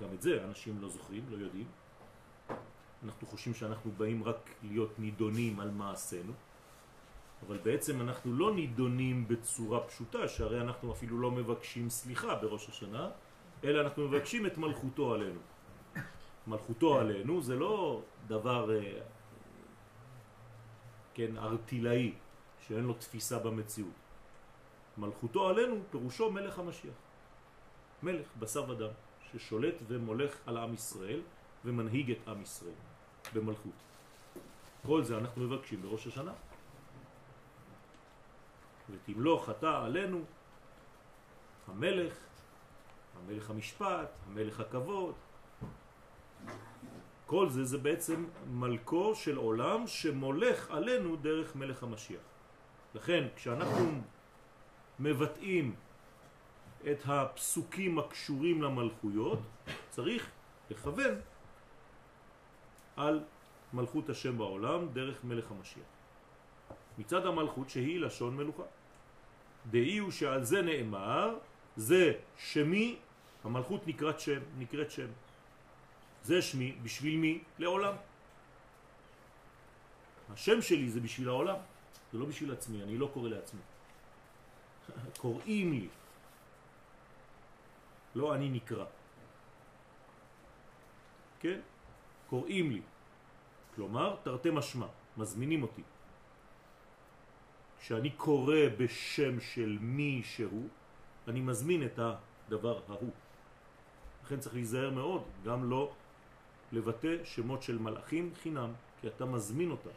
[0.00, 1.66] גם את זה אנשים לא זוכרים, לא יודעים.
[3.04, 6.32] אנחנו חושבים שאנחנו באים רק להיות נידונים על מעשינו,
[7.46, 13.10] אבל בעצם אנחנו לא נידונים בצורה פשוטה, שהרי אנחנו אפילו לא מבקשים סליחה בראש השנה,
[13.64, 15.40] אלא אנחנו מבקשים את מלכותו עלינו.
[16.46, 19.00] מלכותו עלינו זה לא דבר אה,
[21.14, 22.12] כן, ארטילאי,
[22.66, 23.92] שאין לו תפיסה במציאות.
[24.98, 26.94] מלכותו עלינו פירושו מלך המשיח.
[28.02, 28.90] מלך, בשר ודם,
[29.32, 31.20] ששולט ומולך על עם ישראל
[31.66, 32.80] ומנהיג את עם ישראל
[33.34, 33.72] במלכות.
[34.86, 36.32] כל זה אנחנו מבקשים בראש השנה.
[38.90, 40.24] ותמלוך אתה עלינו
[41.68, 42.14] המלך,
[43.16, 45.14] המלך המשפט, המלך הכבוד,
[47.26, 52.20] כל זה זה בעצם מלכו של עולם שמולך עלינו דרך מלך המשיח.
[52.94, 54.02] לכן כשאנחנו
[54.98, 55.74] מבטאים
[56.90, 59.38] את הפסוקים הקשורים למלכויות,
[59.90, 60.30] צריך
[60.70, 61.14] לכוון
[62.96, 63.24] על
[63.72, 65.90] מלכות השם בעולם דרך מלך המשיח.
[66.98, 68.62] מצד המלכות שהיא לשון מלוכה.
[69.70, 71.38] דאי הוא שעל זה נאמר,
[71.76, 72.96] זה שמי,
[73.44, 75.08] המלכות נקראת שם, נקראת שם.
[76.22, 77.42] זה שמי, בשביל מי?
[77.58, 77.94] לעולם.
[80.32, 81.56] השם שלי זה בשביל העולם,
[82.12, 83.60] זה לא בשביל עצמי, אני לא קורא לעצמי.
[85.22, 85.88] קוראים לי,
[88.14, 88.84] לא אני נקרא.
[91.40, 91.60] כן?
[92.26, 92.82] קוראים לי.
[93.74, 94.86] כלומר, תרתי משמע,
[95.16, 95.82] מזמינים אותי.
[97.80, 100.68] כשאני קורא בשם של מי שהוא,
[101.28, 103.12] אני מזמין את הדבר ההוא.
[104.24, 105.92] לכן צריך להיזהר מאוד, גם לא
[106.72, 109.90] לבטא שמות של מלאכים חינם, כי אתה מזמין אותה.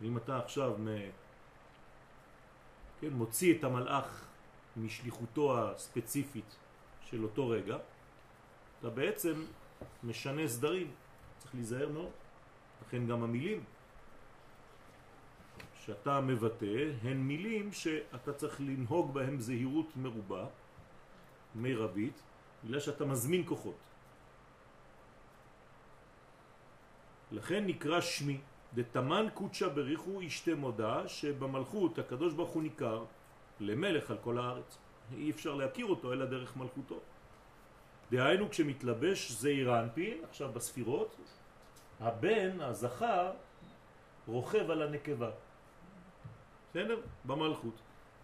[0.00, 0.88] ואם אתה עכשיו מ...
[3.00, 4.24] כן, מוציא את המלאך
[4.76, 6.56] משליחותו הספציפית
[7.10, 7.76] של אותו רגע,
[8.80, 9.44] אתה בעצם
[10.04, 10.90] משנה סדרים.
[11.38, 12.10] צריך להיזהר מאוד.
[12.86, 13.64] לכן גם המילים
[15.84, 20.46] שאתה מבטא הן מילים שאתה צריך לנהוג בהם זהירות מרובה,
[21.54, 22.22] מרבית,
[22.64, 23.76] בגלל שאתה מזמין כוחות.
[27.32, 28.40] לכן נקרא שמי,
[28.74, 33.04] דתמן קודשה בריחו ישתה מודה, שבמלכות הקדוש ברוך הוא ניכר
[33.60, 34.78] למלך על כל הארץ.
[35.16, 37.00] אי אפשר להכיר אותו אלא דרך מלכותו.
[38.10, 41.16] דהיינו כשמתלבש זעיר אנפין, עכשיו בספירות,
[42.00, 43.32] הבן, הזכר,
[44.26, 45.30] רוכב על הנקבה.
[46.70, 47.00] בסדר?
[47.24, 47.74] במלכות.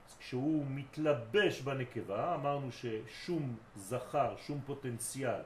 [0.09, 5.41] אז כשהוא מתלבש בנקבה, אמרנו ששום זכר, שום פוטנציאל,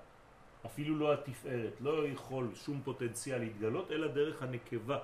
[0.66, 4.98] אפילו לא התפארת, לא יכול שום פוטנציאל להתגלות, אלא דרך הנקבה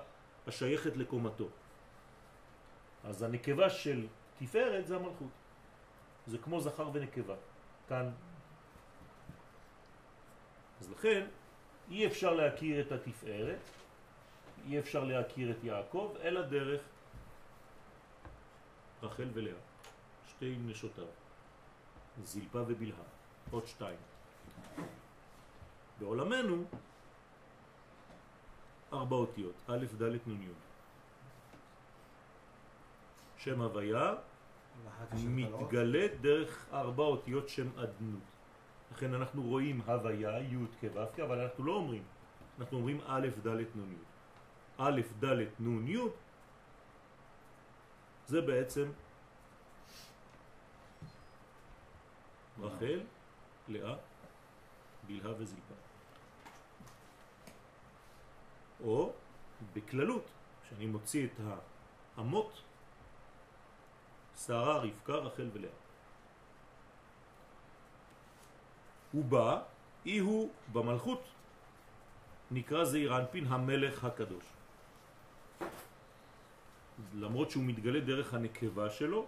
[0.47, 1.47] השייכת לקומתו.
[3.03, 4.07] אז הנקבה של
[4.39, 5.29] תפארת זה המלכות.
[6.27, 7.35] זה כמו זכר ונקבה.
[7.89, 8.09] כאן.
[10.81, 11.25] אז לכן
[11.91, 13.59] אי אפשר להכיר את התפארת,
[14.65, 16.81] אי אפשר להכיר את יעקב, אלא דרך
[19.03, 19.53] רחל ולאה,
[20.27, 21.05] שתי נשותיו,
[22.23, 23.03] זלפה ובלהה,
[23.51, 23.99] עוד שתיים.
[25.99, 26.63] בעולמנו
[28.93, 30.47] ארבע אותיות, א', ד', נ', י'.
[33.37, 34.15] שם הוויה
[35.13, 38.40] מתגלה דרך ארבע אותיות שם אדנות.
[38.91, 42.03] לכן אנחנו רואים הוויה, י' כו', אבל אנחנו לא אומרים,
[42.59, 44.03] אנחנו אומרים א', ד', נ', י'.
[44.77, 45.97] א', ד', נ', י'
[48.27, 48.91] זה בעצם
[52.59, 52.99] רחל,
[53.67, 53.95] לאה,
[55.07, 55.73] בלהה וזלפה.
[58.83, 59.13] או
[59.73, 60.25] בכללות,
[60.63, 61.39] כשאני מוציא את
[62.17, 62.61] האמות,
[64.45, 65.80] שרה, רבקה, רחל ולאה.
[69.11, 69.61] הוא בא,
[70.05, 71.23] אי הוא במלכות,
[72.51, 74.43] נקרא זעיר אנפין המלך הקדוש.
[77.15, 79.25] למרות שהוא מתגלה דרך הנקבה שלו,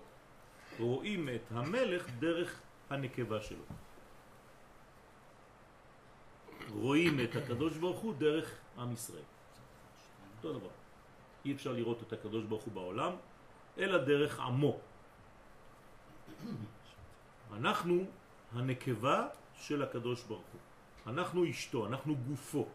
[0.80, 3.64] רואים את המלך דרך הנקבה שלו.
[6.70, 9.28] רואים את הקדוש ברוך הוא דרך עם ישראל.
[10.38, 10.74] אותו דבר.
[11.46, 13.12] אי אפשר לראות את הקדוש ברוך הוא בעולם,
[13.78, 14.80] אלא דרך עמו.
[17.54, 18.06] אנחנו
[18.54, 20.62] הנקבה של הקדוש ברוך הוא.
[21.08, 22.68] אנחנו אשתו, אנחנו גופו.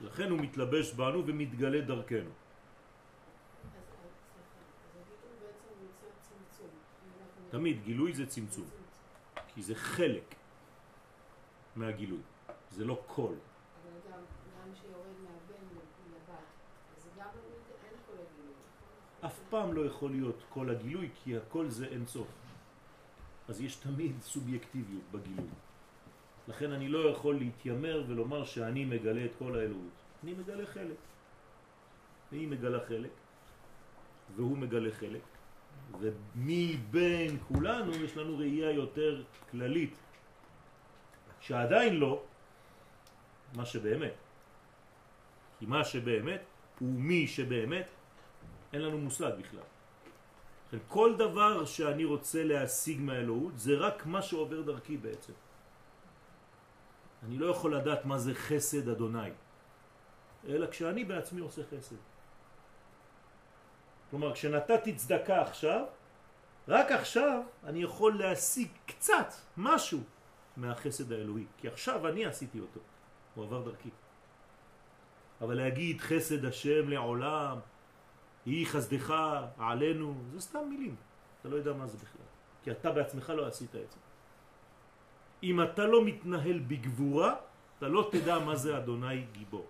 [0.00, 2.30] לכן הוא מתלבש בנו ומתגלה דרכנו.
[7.50, 8.68] תמיד גילוי זה צמצום,
[9.54, 10.34] כי זה חלק
[11.76, 12.20] מהגילוי,
[12.70, 13.34] זה לא כל.
[18.20, 18.54] הגילוי.
[19.26, 22.28] אף פעם לא יכול להיות כל הגילוי, כי הכל זה אין סוף.
[23.48, 25.48] אז יש תמיד סובייקטיביות בגילוי.
[26.48, 29.96] לכן אני לא יכול להתיימר ולומר שאני מגלה את כל האלוהות.
[30.24, 30.96] אני מגלה חלק.
[32.32, 33.10] והיא מגלה חלק,
[34.36, 35.22] והוא מגלה חלק,
[36.00, 39.94] ומבין כולנו יש לנו ראייה יותר כללית,
[41.40, 42.22] שעדיין לא
[43.54, 44.14] מה שבאמת.
[45.58, 46.42] כי מה שבאמת
[46.78, 47.90] הוא מי שבאמת,
[48.72, 49.66] אין לנו מושג בכלל.
[50.88, 55.32] כל דבר שאני רוצה להשיג מהאלוהות זה רק מה שעובר דרכי בעצם.
[57.22, 59.30] אני לא יכול לדעת מה זה חסד אדוני,
[60.48, 61.96] אלא כשאני בעצמי עושה חסד.
[64.10, 65.84] כלומר, כשנתתי צדקה עכשיו,
[66.68, 70.00] רק עכשיו אני יכול להשיג קצת, משהו,
[70.56, 71.44] מהחסד האלוהי.
[71.58, 72.80] כי עכשיו אני עשיתי אותו,
[73.34, 73.90] הוא עבר דרכי.
[75.40, 77.58] אבל להגיד חסד השם לעולם,
[78.46, 79.14] יהי חסדך
[79.58, 80.96] עלינו, זה סתם מילים.
[81.40, 82.26] אתה לא יודע מה זה בכלל.
[82.62, 83.98] כי אתה בעצמך לא עשית את זה.
[85.42, 87.34] אם אתה לא מתנהל בגבורה,
[87.78, 89.66] אתה לא תדע מה זה אדוני גיבור.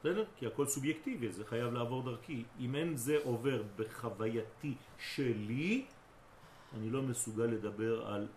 [0.00, 0.24] בסדר?
[0.36, 2.44] כי הכל סובייקטיבי, זה חייב לעבור דרכי.
[2.60, 5.84] אם אין זה עובר בחווייתי שלי,
[6.76, 8.28] אני לא מסוגל לדבר על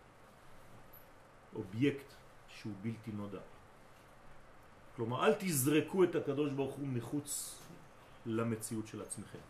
[1.56, 2.14] אובייקט
[2.48, 3.40] שהוא בלתי נודע.
[4.96, 7.60] כלומר, אל תזרקו את הקדוש ברוך הוא מחוץ
[8.26, 9.44] למציאות של עצמכם.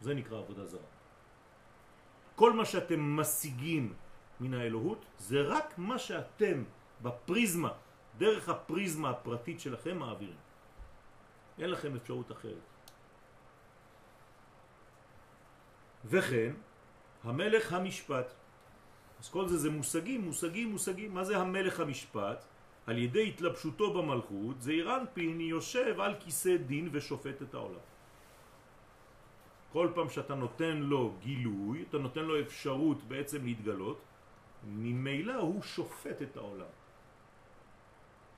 [0.00, 1.01] זה נקרא עבודה זרה.
[2.34, 3.94] כל מה שאתם משיגים
[4.40, 6.64] מן האלוהות זה רק מה שאתם
[7.02, 7.72] בפריזמה,
[8.18, 10.42] דרך הפריזמה הפרטית שלכם מעבירים.
[11.58, 12.66] אין לכם אפשרות אחרת.
[16.04, 16.52] וכן,
[17.24, 18.34] המלך המשפט.
[19.20, 21.14] אז כל זה זה מושגים, מושגים, מושגים.
[21.14, 22.44] מה זה המלך המשפט?
[22.86, 27.84] על ידי התלבשותו במלכות, זה אירנפין יושב על כיסא דין ושופט את העולם.
[29.72, 34.00] כל פעם שאתה נותן לו גילוי, אתה נותן לו אפשרות בעצם להתגלות,
[34.66, 36.72] ממילא הוא שופט את העולם.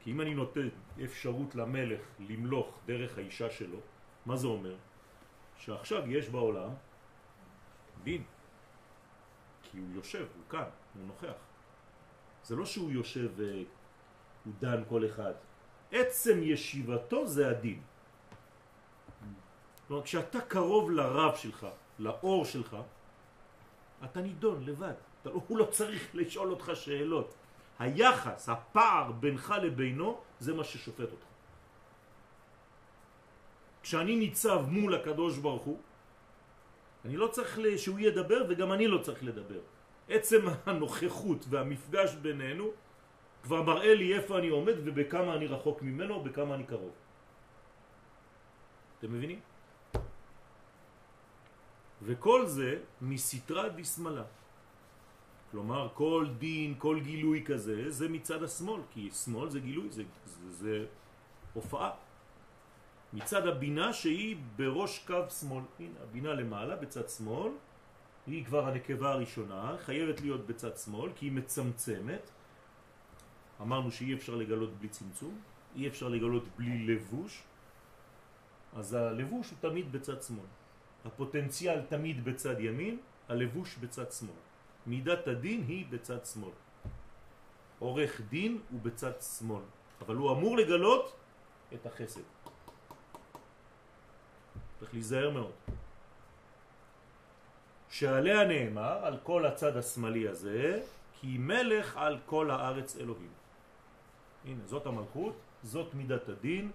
[0.00, 0.68] כי אם אני נותן
[1.04, 3.78] אפשרות למלך למלוך דרך האישה שלו,
[4.26, 4.76] מה זה אומר?
[5.58, 6.70] שעכשיו יש בעולם
[8.04, 8.22] דין.
[9.62, 11.38] כי הוא יושב, הוא כאן, הוא נוכח.
[12.44, 15.32] זה לא שהוא יושב והוא דן כל אחד.
[15.92, 17.82] עצם ישיבתו זה הדין.
[19.88, 21.66] כלומר, כשאתה קרוב לרב שלך,
[21.98, 22.76] לאור שלך,
[24.04, 24.94] אתה נידון לבד.
[25.22, 27.34] אתה, לא- הוא לא צריך לשאול אותך שאלות.
[27.78, 31.26] היחס, הפער בינך לבינו, זה מה ששופט אותך.
[33.82, 35.78] כשאני ניצב מול הקדוש ברוך הוא,
[37.04, 39.60] אני לא צריך שהוא ידבר וגם אני לא צריך לדבר.
[40.08, 42.70] עצם הנוכחות והמפגש בינינו
[43.42, 46.92] כבר מראה לי איפה אני עומד ובכמה אני רחוק ממנו ובכמה אני קרוב.
[48.98, 49.40] אתם מבינים?
[52.04, 54.24] וכל זה מסתרה דשמאלה.
[55.50, 60.52] כלומר, כל דין, כל גילוי כזה, זה מצד השמאל, כי שמאל זה גילוי, זה, זה,
[60.52, 60.86] זה
[61.54, 61.90] הופעה.
[63.12, 65.64] מצד הבינה שהיא בראש קו שמאל.
[65.78, 67.52] הנה, הבינה למעלה בצד שמאל,
[68.26, 72.30] היא כבר הנקבה הראשונה, חייבת להיות בצד שמאל, כי היא מצמצמת.
[73.60, 75.40] אמרנו שאי אפשר לגלות בלי צמצום,
[75.76, 77.42] אי אפשר לגלות בלי לבוש,
[78.76, 80.63] אז הלבוש הוא תמיד בצד שמאל.
[81.04, 82.98] הפוטנציאל תמיד בצד ימין,
[83.28, 84.42] הלבוש בצד שמאל.
[84.86, 86.52] מידת הדין היא בצד שמאל.
[87.78, 89.62] עורך דין הוא בצד שמאל,
[90.00, 91.16] אבל הוא אמור לגלות
[91.74, 92.20] את החסד.
[94.78, 95.52] צריך להיזהר מאוד.
[97.88, 100.82] שעליה נאמר על כל הצד השמאלי הזה,
[101.20, 103.32] כי מלך על כל הארץ אלוהים.
[104.44, 106.70] הנה, זאת המלכות, זאת מידת הדין,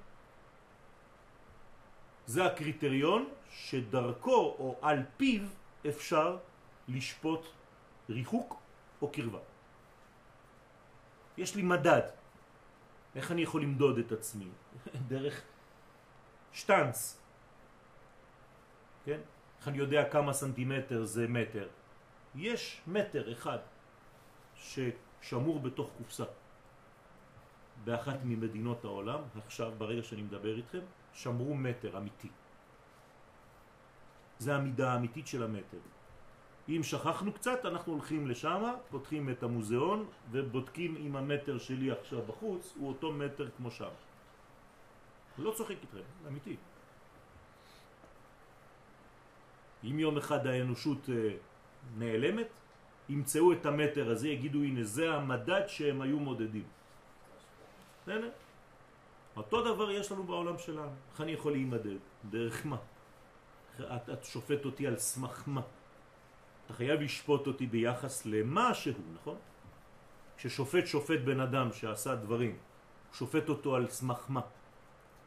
[2.29, 5.41] זה הקריטריון שדרכו או על פיו
[5.89, 6.37] אפשר
[6.87, 7.45] לשפוט
[8.09, 8.61] ריחוק
[9.01, 9.39] או קרבה.
[11.37, 12.01] יש לי מדד.
[13.15, 14.45] איך אני יכול למדוד את עצמי?
[15.11, 15.41] דרך
[16.53, 17.17] שטנץ.
[19.05, 19.19] כן?
[19.59, 21.67] איך אני יודע כמה סנטימטר זה מטר?
[22.35, 23.59] יש מטר אחד
[24.55, 26.25] ששמור בתוך קופסה
[27.83, 32.29] באחת ממדינות העולם, עכשיו ברגע שאני מדבר איתכם, שמרו מטר אמיתי.
[34.39, 35.77] זה המידה האמיתית של המטר.
[36.69, 42.73] אם שכחנו קצת, אנחנו הולכים לשם, פותחים את המוזיאון ובודקים אם המטר שלי עכשיו בחוץ
[42.77, 43.89] הוא אותו מטר כמו שם.
[45.37, 46.55] לא צוחק איתכם, אמיתי.
[49.83, 51.35] אם יום אחד האנושות אה,
[51.97, 52.47] נעלמת,
[53.09, 56.67] ימצאו את המטר הזה, יגידו הנה זה המדד שהם היו מודדים.
[58.03, 58.29] בסדר?
[59.39, 60.91] אותו דבר יש לנו בעולם שלנו.
[61.11, 61.97] איך אני יכול להימדד?
[62.29, 62.77] דרך מה?
[63.79, 65.61] את, את שופט אותי על סמך מה?
[66.65, 69.37] אתה חייב לשפוט אותי ביחס למה שהוא, נכון?
[70.37, 72.57] כששופט שופט בן אדם שעשה דברים,
[73.13, 74.41] שופט אותו על סמך מה?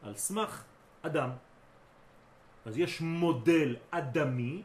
[0.03, 0.63] על סמך
[1.01, 1.29] אדם.
[2.65, 4.63] אז יש מודל אדמי,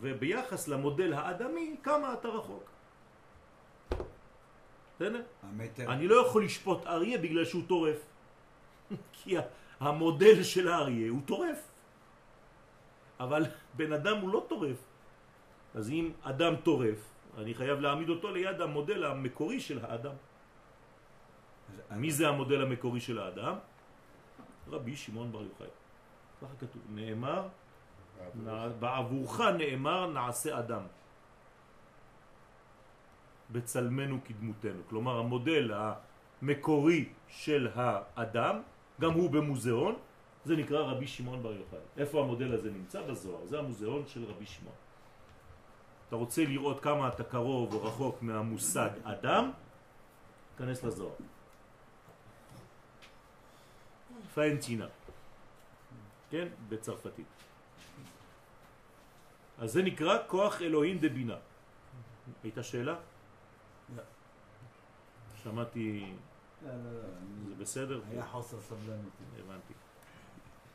[0.00, 2.75] וביחס למודל האדמי, כמה אתה רחוק.
[5.42, 5.92] המטר...
[5.92, 8.00] אני לא יכול לשפוט אריה בגלל שהוא טורף.
[9.12, 9.36] כי
[9.80, 11.60] המודל של האריה הוא טורף.
[13.20, 13.42] אבל
[13.74, 14.76] בן אדם הוא לא טורף.
[15.74, 17.00] אז אם אדם טורף,
[17.38, 20.16] אני חייב להעמיד אותו ליד המודל המקורי של האדם.
[21.90, 23.54] מי זה המודל המקורי של האדם?
[24.68, 25.66] רבי שמעון בר יוחאי.
[26.42, 27.48] ככה כתוב, נאמר,
[28.80, 30.82] בעבורך נאמר נעשה אדם.
[33.50, 34.80] בצלמנו כדמותנו.
[34.88, 38.62] כלומר, המודל המקורי של האדם,
[39.00, 39.94] גם הוא במוזיאון,
[40.44, 41.78] זה נקרא רבי שמעון בר יוחאי.
[41.96, 43.02] איפה המודל הזה נמצא?
[43.02, 43.46] בזוהר.
[43.46, 44.74] זה המוזיאון של רבי שמעון.
[46.08, 49.50] אתה רוצה לראות כמה אתה קרוב או רחוק מהמושג אדם,
[50.58, 51.14] כנס לזוהר.
[54.34, 54.86] פיינטינה,
[56.30, 56.48] כן?
[56.68, 57.26] בצרפתית.
[59.58, 61.36] אז זה נקרא כוח אלוהים דבינה.
[62.42, 62.94] הייתה שאלה?
[65.46, 66.06] שמעתי,
[66.62, 67.00] לא, לא, לא.
[67.48, 68.00] זה בסדר?
[68.10, 69.12] היה חוסר סבלנות.
[69.38, 69.74] הבנתי.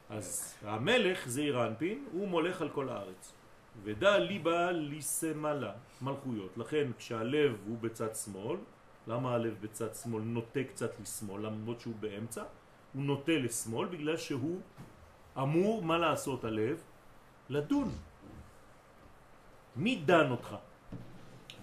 [0.10, 3.34] אז המלך זעיר אנפין, הוא מולך על כל הארץ.
[3.84, 6.58] ודע ליבה ליסמלה, מלכויות.
[6.58, 8.58] לכן כשהלב הוא בצד שמאל,
[9.08, 12.44] למה הלב בצד שמאל נוטה קצת לשמאל, למרות שהוא באמצע?
[12.94, 14.60] הוא נוטה לשמאל בגלל שהוא
[15.38, 16.82] אמור, מה לעשות הלב?
[17.50, 17.92] לדון.
[19.76, 20.56] מי דן אותך?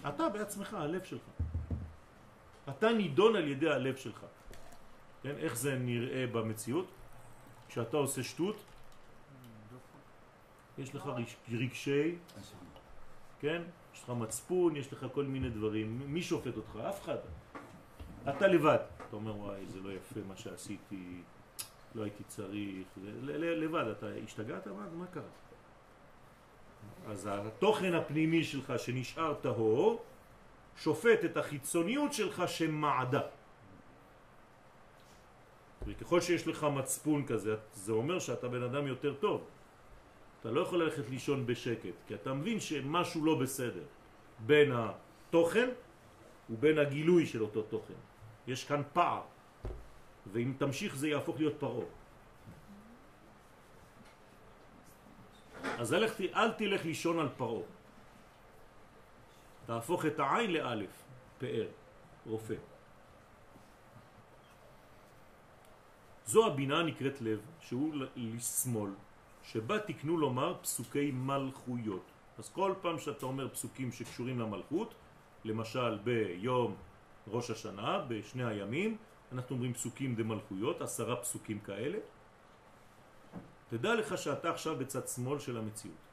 [0.08, 1.37] אתה בעצמך, הלב שלך.
[2.68, 4.26] אתה נידון על ידי הלב שלך.
[5.22, 5.34] כן?
[5.36, 6.86] איך זה נראה במציאות?
[7.68, 8.56] כשאתה עושה שטות,
[10.78, 11.10] יש לך
[11.52, 12.14] רגשי,
[13.40, 13.62] כן?
[13.94, 16.02] יש לך מצפון, יש לך כל מיני דברים.
[16.06, 16.76] מי שופט אותך?
[16.88, 17.16] אף אחד.
[18.28, 18.78] אתה לבד.
[19.08, 21.22] אתה אומר וואי זה לא יפה מה שעשיתי,
[21.94, 22.86] לא הייתי צריך,
[23.22, 24.66] לבד אתה השתגעת?
[24.66, 25.22] מה, מה קרה?
[27.06, 30.04] אז התוכן הפנימי שלך שנשאר טהור
[30.78, 33.22] שופט את החיצוניות שלך שמעדה.
[35.86, 39.44] וככל שיש לך מצפון כזה, זה אומר שאתה בן אדם יותר טוב.
[40.40, 43.84] אתה לא יכול ללכת לישון בשקט, כי אתה מבין שמשהו לא בסדר
[44.46, 45.68] בין התוכן
[46.50, 47.98] ובין הגילוי של אותו תוכן.
[48.46, 49.22] יש כאן פער,
[50.32, 51.86] ואם תמשיך זה יהפוך להיות פרעה.
[55.78, 57.77] אז אל, תלך לישון על פרעה.
[59.68, 61.04] תהפוך את העין לאלף,
[61.38, 61.68] פאר,
[62.26, 62.54] רופא.
[66.26, 68.90] זו הבינה נקראת לב, שהוא לשמאל,
[69.42, 72.04] שבה תקנו לומר פסוקי מלכויות.
[72.38, 74.94] אז כל פעם שאתה אומר פסוקים שקשורים למלכות,
[75.44, 76.74] למשל ביום
[77.28, 78.96] ראש השנה, בשני הימים,
[79.32, 81.98] אנחנו אומרים פסוקים דמלכויות, עשרה פסוקים כאלה.
[83.68, 86.07] תדע לך שאתה עכשיו בצד שמאל של המציאות.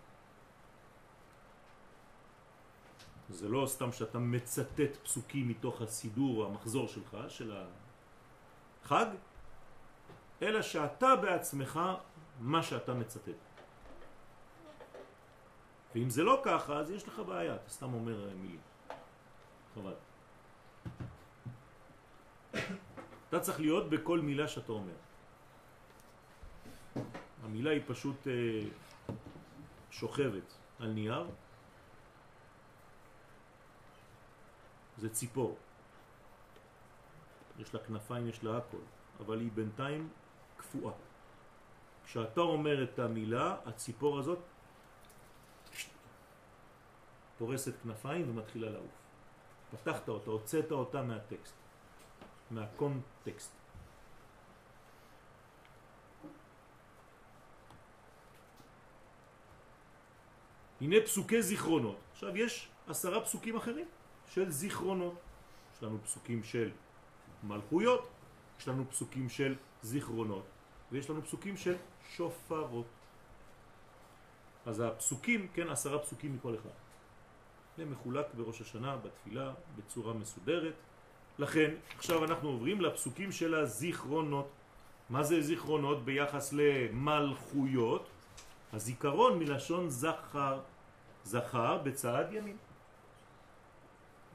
[3.29, 7.53] זה לא סתם שאתה מצטט פסוקים מתוך הסידור, המחזור שלך, של
[8.83, 9.05] החג,
[10.41, 11.79] אלא שאתה בעצמך
[12.39, 13.29] מה שאתה מצטט.
[15.95, 18.59] ואם זה לא ככה, אז יש לך בעיה, אתה סתם אומר מילים.
[19.73, 19.93] חבל.
[23.29, 24.93] אתה צריך להיות בכל מילה שאתה אומר.
[27.43, 28.61] המילה היא פשוט אה,
[29.91, 31.25] שוכבת על נייר.
[34.97, 35.57] זה ציפור.
[37.59, 38.83] יש לה כנפיים, יש לה הכל,
[39.19, 40.09] אבל היא בינתיים
[40.57, 40.93] קפואה.
[42.05, 44.39] כשאתה אומר את המילה, הציפור הזאת
[47.37, 48.91] פורסת כנפיים ומתחילה לעוף.
[49.71, 51.53] פתחת אותה, הוצאת אותה מהטקסט,
[52.51, 53.51] מהקונטקסט.
[60.81, 61.97] הנה פסוקי זיכרונות.
[62.11, 63.87] עכשיו יש עשרה פסוקים אחרים
[64.29, 65.15] של זיכרונות.
[65.75, 66.71] יש לנו פסוקים של
[67.43, 68.09] מלכויות,
[68.59, 70.45] יש לנו פסוקים של זיכרונות,
[70.91, 71.75] ויש לנו פסוקים של
[72.15, 72.85] שופרות.
[74.65, 76.69] אז הפסוקים, כן, עשרה פסוקים מכל אחד.
[77.77, 80.73] זה מחולק בראש השנה, בתפילה, בצורה מסודרת.
[81.39, 84.49] לכן, עכשיו אנחנו עוברים לפסוקים של הזיכרונות.
[85.09, 88.07] מה זה זיכרונות ביחס למלכויות?
[88.73, 90.59] הזיכרון מלשון זכר,
[91.23, 92.57] זכר בצד ימין.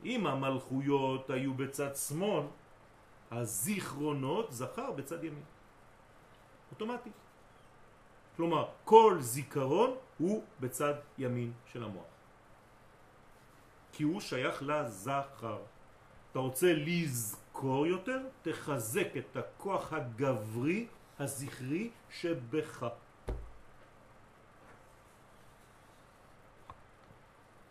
[0.05, 2.45] אם המלכויות היו בצד שמאל,
[3.31, 5.45] הזיכרונות זכר בצד ימין.
[6.71, 7.11] אוטומטי.
[8.37, 12.05] כלומר, כל זיכרון הוא בצד ימין של המוח.
[13.93, 15.59] כי הוא שייך לזכר.
[16.31, 18.21] אתה רוצה לזכור יותר?
[18.43, 20.87] תחזק את הכוח הגברי,
[21.19, 22.87] הזכרי, שבך.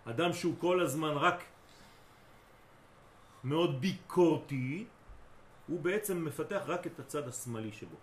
[0.06, 1.44] אדם שהוא כל הזמן רק
[3.44, 4.86] מאוד ביקורתי,
[5.68, 7.96] הוא בעצם מפתח רק את הצד השמאלי שבו.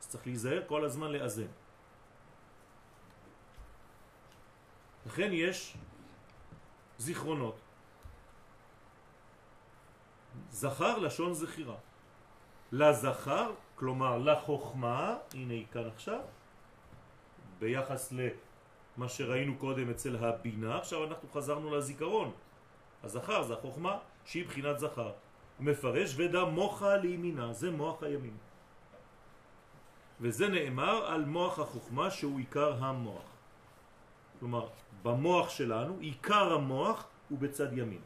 [0.00, 1.50] אז צריך להיזהר כל הזמן לאזן.
[5.06, 5.76] לכן יש
[6.98, 7.60] זיכרונות.
[10.50, 11.76] זכר לשון זכירה.
[12.72, 16.20] לזכר, כלומר לחוכמה, הנה היא כאן עכשיו,
[17.58, 18.12] ביחס
[18.98, 22.32] למה שראינו קודם אצל הבינה, עכשיו אנחנו חזרנו לזיכרון.
[23.02, 25.12] הזכר זה החוכמה שהיא בחינת זכר.
[25.60, 28.36] מפרש ודה מוחה לימינה, זה מוח הימין.
[30.20, 33.22] וזה נאמר על מוח החוכמה שהוא עיקר המוח.
[34.38, 34.66] כלומר,
[35.02, 38.02] במוח שלנו, עיקר המוח הוא בצד ימין.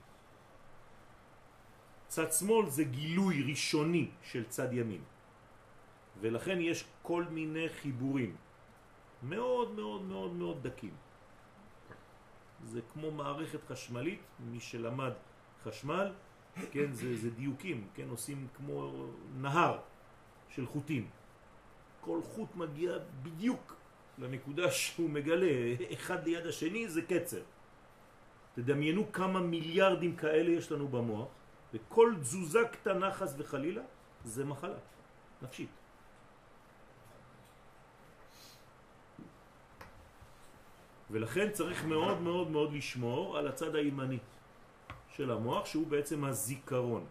[2.08, 5.02] צד שמאל זה גילוי ראשוני של צד ימין.
[6.20, 8.36] ולכן יש כל מיני חיבורים
[9.22, 10.94] מאוד מאוד מאוד מאוד דקים.
[12.64, 14.20] זה כמו מערכת חשמלית,
[14.50, 15.12] מי שלמד
[15.64, 16.12] חשמל,
[16.70, 19.06] כן, זה, זה דיוקים, כן, עושים כמו
[19.36, 19.78] נהר
[20.48, 21.10] של חוטים.
[22.00, 23.76] כל חוט מגיע בדיוק
[24.18, 27.42] לנקודה שהוא מגלה, אחד ליד השני זה קצר.
[28.54, 31.28] תדמיינו כמה מיליארדים כאלה יש לנו במוח,
[31.74, 33.82] וכל תזוזה קטנה חס וחלילה
[34.24, 34.78] זה מחלה
[35.42, 35.70] נפשית.
[41.12, 44.18] ולכן צריך מאוד מאוד מאוד לשמור על הצד הימני
[45.08, 47.06] של המוח שהוא בעצם הזיכרון.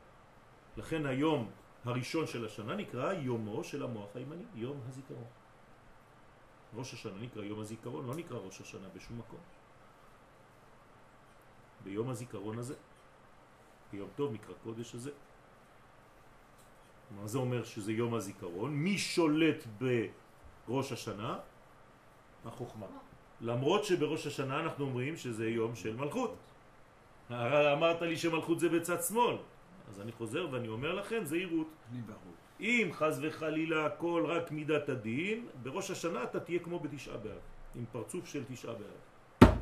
[0.78, 1.50] לכן היום
[1.86, 5.30] הראשון של השנה נקרא יומו של המוח הימני, יום הזיכרון.
[6.76, 9.40] ראש השנה נקרא יום הזיכרון, לא נקרא ראש השנה בשום מקום.
[11.84, 12.76] ביום הזיכרון הזה
[13.94, 15.12] יום טוב, מקרא קודש הזה.
[17.12, 18.74] מה זה אומר שזה יום הזיכרון?
[18.74, 19.64] מי שולט
[20.68, 21.40] בראש השנה?
[22.46, 22.88] החוכמה.
[23.42, 26.36] למרות שבראש השנה אנחנו אומרים שזה יום של מלכות.
[27.30, 29.38] הרי אמרת לי שמלכות זה בצד שמאל.
[29.90, 31.68] אז אני חוזר ואני אומר לכם, זהירות.
[32.60, 37.42] אם חז וחלילה הכל רק מידת הדין, בראש השנה אתה תהיה כמו בתשעה באב,
[37.76, 39.54] עם פרצוף של תשעה באב.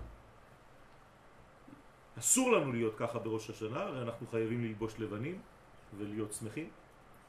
[2.20, 5.42] אסור לנו להיות ככה בראש השנה, הרי אנחנו חייבים ללבוש לבנים
[5.98, 6.70] ולהיות שמחים,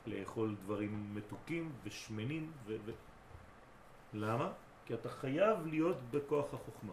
[0.06, 2.76] לאכול דברים מתוקים ושמנים ו...
[2.84, 2.90] ו...
[4.12, 4.52] למה?
[4.90, 6.92] כי אתה חייב להיות בכוח החוכמה.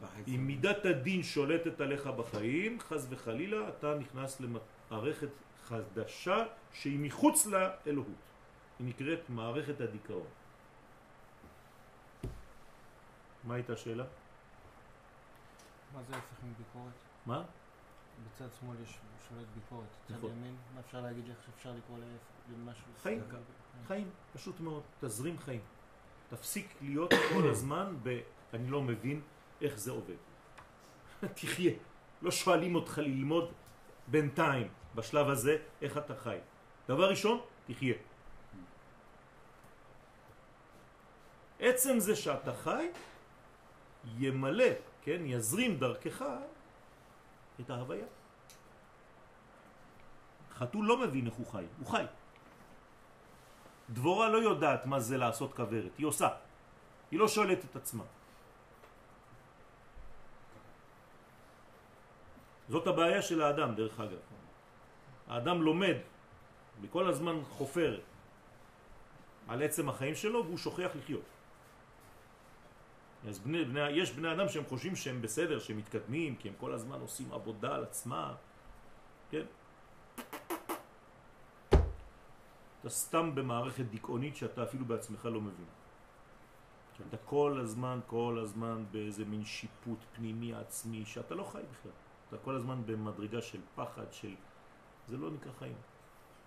[0.00, 0.36] בחצי.
[0.36, 5.28] אם מידת הדין שולטת עליך בחיים, חז וחלילה אתה נכנס למערכת
[5.64, 8.22] חדשה שהיא מחוץ לאלוהות.
[8.78, 10.26] היא נקראת מערכת הדיכאון.
[13.44, 14.04] מה הייתה השאלה?
[15.94, 16.92] מה זה ההפך מביקורת?
[17.26, 17.42] מה?
[18.26, 18.98] בצד שמאל יש
[19.28, 19.86] שולט ביקורת.
[20.08, 20.30] צד נכון.
[20.30, 21.98] ימין, מה אפשר להגיד איך אפשר לקרוא?
[22.52, 22.86] למשהו?
[23.02, 23.22] חיים.
[23.86, 25.60] חיים, פשוט מאוד, תזרים חיים.
[26.32, 28.20] תפסיק להיות כל הזמן ב...
[28.54, 29.20] אני לא מבין
[29.60, 30.20] איך זה עובד.
[31.36, 31.72] תחיה.
[32.22, 33.52] לא שואלים אותך ללמוד
[34.08, 36.38] בינתיים, בשלב הזה, איך אתה חי.
[36.88, 37.94] דבר ראשון, תחיה.
[41.60, 42.88] עצם זה שאתה חי,
[44.18, 44.72] ימלא,
[45.02, 46.24] כן, יזרים דרכך
[47.60, 48.06] את ההוויה.
[50.56, 52.04] חתול לא מבין איך הוא חי, הוא חי.
[53.92, 56.28] דבורה לא יודעת מה זה לעשות כוורת, היא עושה.
[57.10, 58.04] היא לא שואלת את עצמה.
[62.68, 64.22] זאת הבעיה של האדם, דרך אגב.
[65.28, 65.96] האדם לומד,
[66.80, 68.00] וכל הזמן חופר
[69.48, 71.28] על עצם החיים שלו, והוא שוכח לחיות.
[73.28, 76.72] אז בני, בני, יש בני אדם שהם חושבים שהם בסדר, שהם מתקדמים, כי הם כל
[76.72, 78.32] הזמן עושים עבודה על עצמם,
[79.30, 79.44] כן?
[82.82, 85.66] אתה סתם במערכת דיכאונית שאתה אפילו בעצמך לא מבין.
[87.08, 91.92] אתה כל הזמן, כל הזמן באיזה מין שיפוט פנימי עצמי שאתה לא חי בכלל.
[92.28, 94.34] אתה כל הזמן במדרגה של פחד, של...
[95.08, 95.76] זה לא נקרא חיים.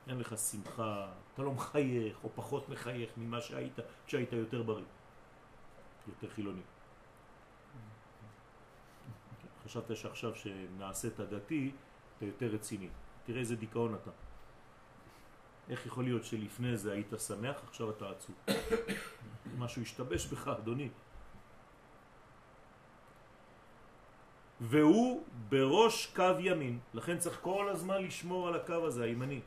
[0.08, 4.86] אין לך שמחה, אתה לא מחייך או פחות מחייך ממה שהיית כשהיית יותר בריא,
[6.08, 6.62] יותר חילוני.
[9.66, 11.72] חשבת שעכשיו שנעשית דתי,
[12.18, 12.90] אתה יותר רציני.
[13.26, 14.12] תראה איזה דיכאון אתה.
[15.70, 18.36] איך יכול להיות שלפני זה היית שמח, עכשיו אתה עצוב?
[19.58, 20.90] משהו השתבש בך, אדוני.
[24.62, 29.42] והוא בראש קו ימין, לכן צריך כל הזמן לשמור על הקו הזה, הימני.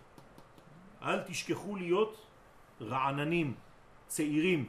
[1.03, 2.27] אל תשכחו להיות
[2.81, 3.55] רעננים,
[4.07, 4.69] צעירים.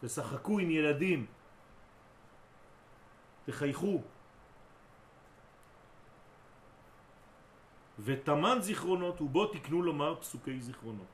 [0.00, 1.26] תשחקו עם ילדים.
[3.46, 4.02] תחייכו.
[7.98, 11.06] ותמן זיכרונות ובו תקנו לומר פסוקי זיכרונות.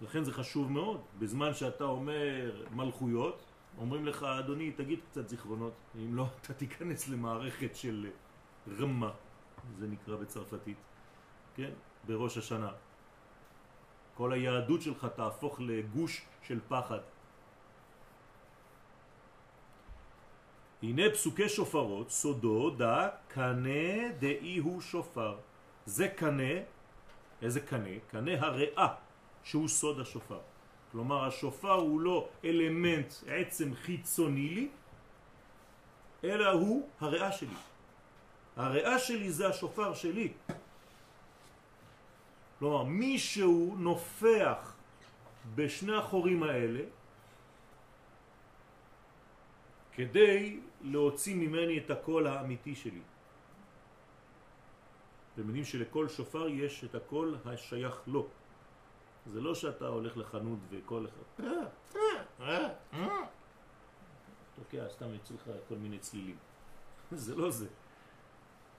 [0.00, 1.00] לכן זה חשוב מאוד.
[1.18, 3.42] בזמן שאתה אומר מלכויות,
[3.78, 5.72] אומרים לך, אדוני, תגיד קצת זיכרונות.
[5.96, 8.10] אם לא, אתה תיכנס למערכת של
[8.78, 9.10] רמה,
[9.78, 10.78] זה נקרא בצרפתית,
[11.54, 11.70] כן?
[12.06, 12.70] בראש השנה.
[14.14, 16.98] כל היהדות שלך תהפוך לגוש של פחד.
[20.82, 25.36] הנה פסוקי שופרות, סודו דה קנה דאי הוא שופר.
[25.86, 26.52] זה קנה,
[27.42, 27.98] איזה קנה?
[28.10, 28.88] קנה הריאה,
[29.44, 30.40] שהוא סוד השופר.
[30.92, 34.68] כלומר השופר הוא לא אלמנט עצם חיצוני לי,
[36.24, 37.58] אלא הוא הריאה שלי.
[38.56, 40.32] הריאה שלי זה השופר שלי.
[42.58, 44.74] כלומר, מישהו נופח
[45.54, 46.80] בשני החורים האלה
[49.92, 53.00] כדי להוציא ממני את הקול האמיתי שלי.
[55.34, 58.26] אתם יודעים שלכל שופר יש את הקול השייך לו.
[59.26, 61.42] זה לא שאתה הולך לחנות וכל אחד...
[64.56, 66.36] תוקע, סתם יצאו לך כל מיני צלילים.
[67.12, 67.66] זה לא זה.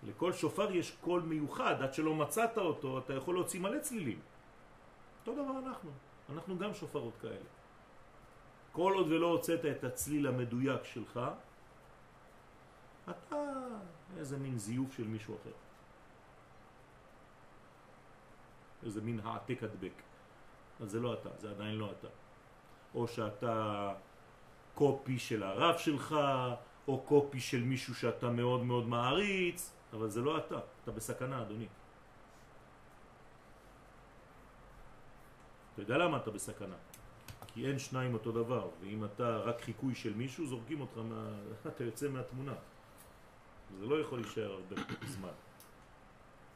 [0.03, 4.19] לכל שופר יש קול מיוחד, עד שלא מצאת אותו, אתה יכול להוציא מלא צלילים.
[5.19, 5.91] אותו דבר אנחנו,
[6.29, 7.49] אנחנו גם שופרות כאלה.
[8.71, 11.19] כל עוד ולא הוצאת את הצליל המדויק שלך,
[13.09, 13.67] אתה
[14.17, 15.51] איזה מין זיוף של מישהו אחר.
[18.83, 20.01] איזה מין העתק הדבק.
[20.79, 22.07] אז זה לא אתה, זה עדיין לא אתה.
[22.95, 23.93] או שאתה
[24.73, 26.15] קופי של הרב שלך,
[26.87, 31.67] או קופי של מישהו שאתה מאוד מאוד מעריץ, אבל זה לא אתה, אתה בסכנה, אדוני.
[35.73, 36.75] אתה יודע למה אתה בסכנה?
[37.47, 41.29] כי אין שניים אותו דבר, ואם אתה רק חיקוי של מישהו, זורקים אותך, מה...
[41.75, 42.53] אתה יוצא מהתמונה.
[43.79, 44.75] זה לא יכול להישאר הרבה
[45.07, 45.29] זמן.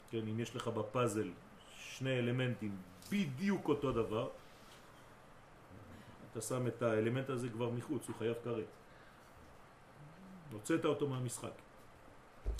[0.09, 1.29] כן, אם יש לך בפאזל
[1.77, 2.77] שני אלמנטים
[3.11, 4.29] בדיוק אותו דבר,
[6.31, 8.65] אתה שם את האלמנט הזה כבר מחוץ, הוא חייב כרת.
[10.51, 11.51] הוצאת אותו מהמשחק.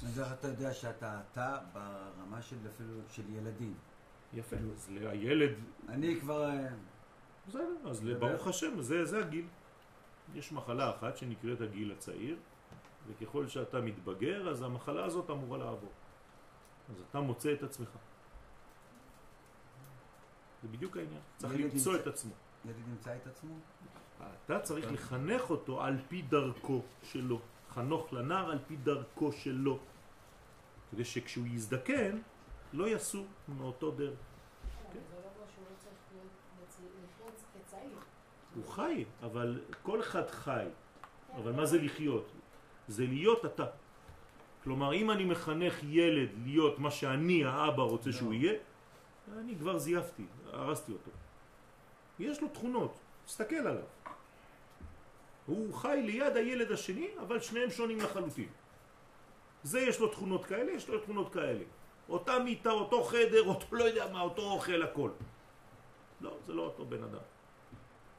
[0.04, 3.74] אז איך אתה יודע שאתה אתה ברמה של אפילו של ילדים?
[4.34, 5.56] יפה, אז הילד,
[5.90, 6.50] אני כבר...
[6.50, 6.68] אה,
[7.48, 8.48] בסדר, אז ברוך.
[8.48, 9.46] השם, זה, זה הגיל.
[10.36, 12.38] יש מחלה אחת שנקראת הגיל הצעיר,
[13.08, 15.92] וככל שאתה מתבגר, אז המחלה הזאת אמורה לעבור.
[16.90, 17.90] אז אתה מוצא את עצמך.
[20.64, 21.22] זה בדיוק העניין.
[21.38, 22.32] צריך למצוא נמצא- את עצמו.
[22.66, 23.54] ילד נמצא את עצמו?
[24.46, 27.40] אתה צריך לחנך אותו על פי דרכו שלו.
[27.70, 29.80] חנוך לנער על פי דרכו שלו.
[30.92, 32.20] כדי שכשהוא יזדקן,
[32.74, 34.20] לא יסור מאותו דרך.
[34.94, 36.28] כן, זה לא אומר שהוא לא צריך להיות
[36.60, 37.34] בצ- לחיות
[37.68, 38.00] כצעיר.
[38.56, 40.66] הוא חי, אבל כל אחד חי.
[41.36, 42.32] אבל מה זה לחיות?
[42.88, 43.66] זה להיות אתה.
[44.64, 48.16] כלומר, אם אני מחנך ילד להיות מה שאני, האבא, רוצה לא.
[48.16, 48.54] שהוא יהיה,
[49.38, 51.12] אני כבר זייפתי, הרסתי אותו.
[52.20, 53.84] יש לו תכונות, תסתכל עליו.
[55.46, 58.48] הוא חי ליד הילד השני, אבל שניהם שונים לחלוטין.
[59.64, 61.64] זה יש לו תכונות כאלה, יש לו תכונות כאלה.
[62.10, 65.10] אותה מיטה, אותו חדר, אותו לא יודע מה, אותו אוכל, הכל.
[66.22, 67.24] לא, זה לא אותו בן אדם.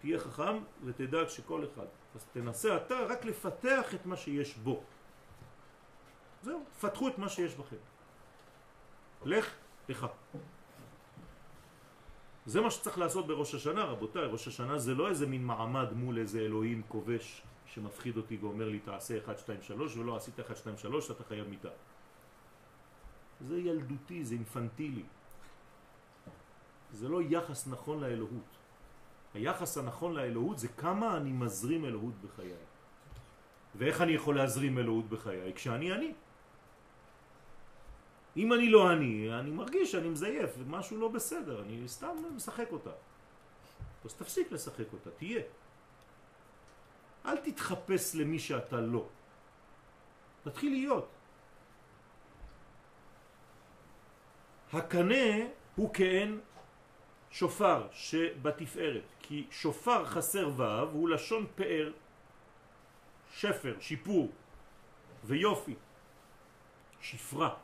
[0.05, 1.87] תהיה חכם ותדע שכל אחד.
[2.15, 4.83] אז תנסה אתה רק לפתח את מה שיש בו.
[6.43, 7.77] זהו, פתחו את מה שיש בכם.
[9.25, 9.55] לך,
[9.89, 10.07] לך.
[12.47, 14.27] זה מה שצריך לעשות בראש השנה, רבותיי.
[14.27, 18.81] ראש השנה זה לא איזה מין מעמד מול איזה אלוהים כובש שמפחיד אותי ואומר לי
[18.81, 21.73] תעשה 1, 2, 3 ולא עשית 1, 2, 3 אתה חייב מיטה.
[23.41, 25.05] זה ילדותי, זה אינפנטילי.
[26.93, 28.64] זה לא יחס נכון לאלוהות.
[29.35, 32.53] היחס הנכון לאלוהות זה כמה אני מזרים אלוהות בחיי.
[33.75, 35.53] ואיך אני יכול להזרים אלוהות בחיי?
[35.55, 36.13] כשאני אני.
[38.37, 42.91] אם אני לא אני, אני מרגיש שאני מזייף, ומשהו לא בסדר, אני סתם משחק אותה.
[44.05, 45.43] אז תפסיק לשחק אותה, תהיה.
[47.27, 49.09] אל תתחפש למי שאתה לא.
[50.45, 51.09] תתחיל להיות.
[54.73, 56.41] הקנה הוא כאין
[57.35, 61.93] שופר שבתפארת, כי שופר חסר ו' הוא לשון פאר,
[63.33, 64.33] שפר, שיפור
[65.25, 65.75] ויופי.
[67.01, 67.55] שפרה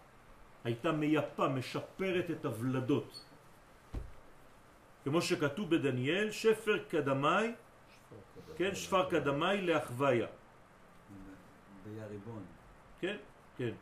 [0.64, 3.24] הייתה מייפה, משפרת את הוולדות.
[5.04, 7.54] כמו שכתוב בדניאל, שפר קדמי,
[8.56, 10.26] כן, שפר קדמי לאחוויה.
[11.84, 12.44] ביריבון.
[13.00, 13.16] כן,
[13.56, 13.74] כן.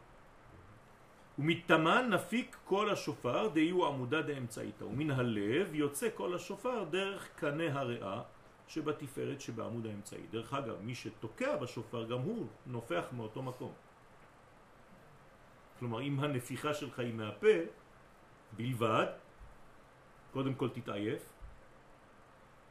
[1.38, 8.22] ומתמן נפיק כל השופר דיהו עמודה דאמצעיתא ומן הלב יוצא כל השופר דרך קנה הריאה
[8.68, 10.26] שבתפארת שבעמוד האמצעי.
[10.30, 13.72] דרך אגב, מי שתוקע בשופר גם הוא נופח מאותו מקום.
[15.78, 17.56] כלומר, אם הנפיחה שלך היא מהפה
[18.56, 19.06] בלבד,
[20.32, 21.22] קודם כל תתעייף,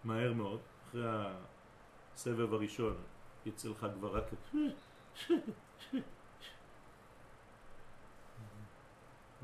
[0.03, 0.59] מהר מאוד,
[0.89, 1.05] אחרי
[2.13, 2.95] הסבב הראשון
[3.45, 4.25] יצא לך כבר רק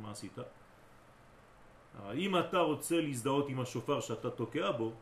[0.03, 0.37] מה עשית?
[1.97, 4.93] אבל אם אתה רוצה להזדהות עם השופר שאתה תוקע בו,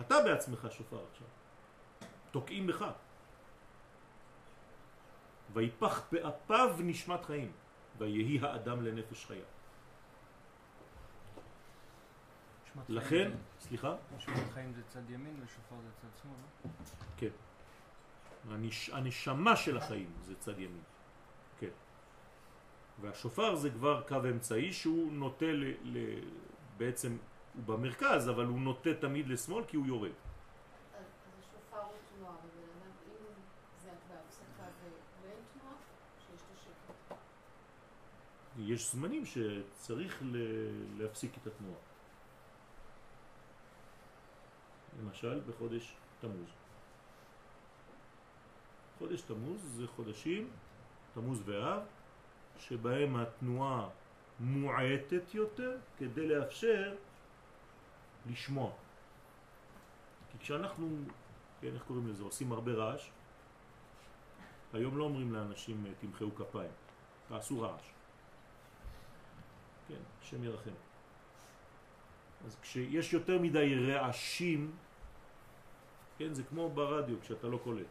[0.00, 1.26] אתה בעצמך שופר עכשיו.
[2.30, 2.84] תוקעים בך.
[5.52, 7.52] ויפח באפיו נשמת חיים,
[7.98, 9.44] ויהי האדם לנפש חיה.
[12.88, 13.30] לכן,
[13.60, 13.94] סליחה?
[14.16, 16.70] נשמת חיים זה צד ימין ושופר זה צד שמאל, לא?
[17.16, 17.34] כן.
[18.50, 18.90] הנש...
[18.90, 20.82] הנשמה של החיים זה צד ימין.
[23.00, 25.64] והשופר זה כבר קו אמצעי שהוא נוטה ל...
[25.82, 25.98] ל...
[26.76, 27.16] בעצם
[27.54, 30.10] הוא במרכז, אבל הוא נוטה תמיד לשמאל כי הוא יורד.
[38.58, 40.22] יש זמנים שצריך.
[40.96, 41.78] להפסיק את התנועה.
[45.02, 46.50] למשל בחודש תמוז.
[48.98, 50.50] חודש תמוז זה חודשים,
[51.14, 51.82] תמוז ואב,
[52.58, 53.88] שבהם התנועה
[54.40, 56.94] מועטת יותר כדי לאפשר
[58.30, 58.70] לשמוע.
[60.32, 60.88] כי כשאנחנו,
[61.60, 63.10] כן, איך קוראים לזה, עושים הרבה רעש,
[64.72, 66.70] היום לא אומרים לאנשים תמחאו כפיים,
[67.28, 67.90] תעשו רעש.
[69.88, 70.70] כן, השם ירחם.
[72.46, 74.72] אז כשיש יותר מדי רעשים,
[76.18, 77.86] כן, זה כמו ברדיו כשאתה לא קולט.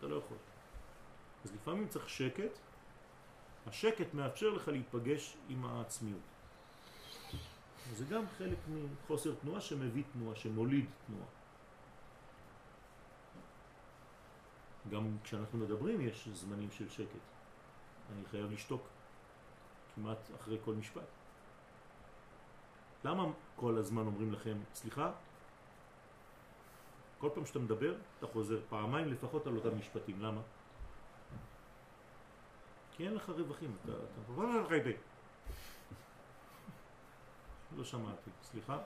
[0.11, 0.37] לא יכול.
[1.45, 2.59] אז לפעמים צריך שקט,
[3.67, 6.21] השקט מאפשר לך להיפגש עם העצמיות.
[7.89, 11.25] וזה גם חלק מחוסר תנועה שמביא תנועה, שמוליד תנועה.
[14.89, 17.25] גם כשאנחנו מדברים יש זמנים של שקט.
[18.11, 18.87] אני חייב לשתוק
[19.95, 21.07] כמעט אחרי כל משפט.
[23.03, 23.23] למה
[23.55, 25.11] כל הזמן אומרים לכם, סליחה?
[27.21, 30.21] כל פעם שאתה מדבר, אתה חוזר פעמיים לפחות על אותם משפטים.
[30.21, 30.41] למה?
[32.91, 33.75] כי אין לך רווחים.
[33.83, 33.91] אתה...
[33.91, 34.89] אתה...
[37.77, 38.29] לא שמעתי.
[38.43, 38.77] סליחה?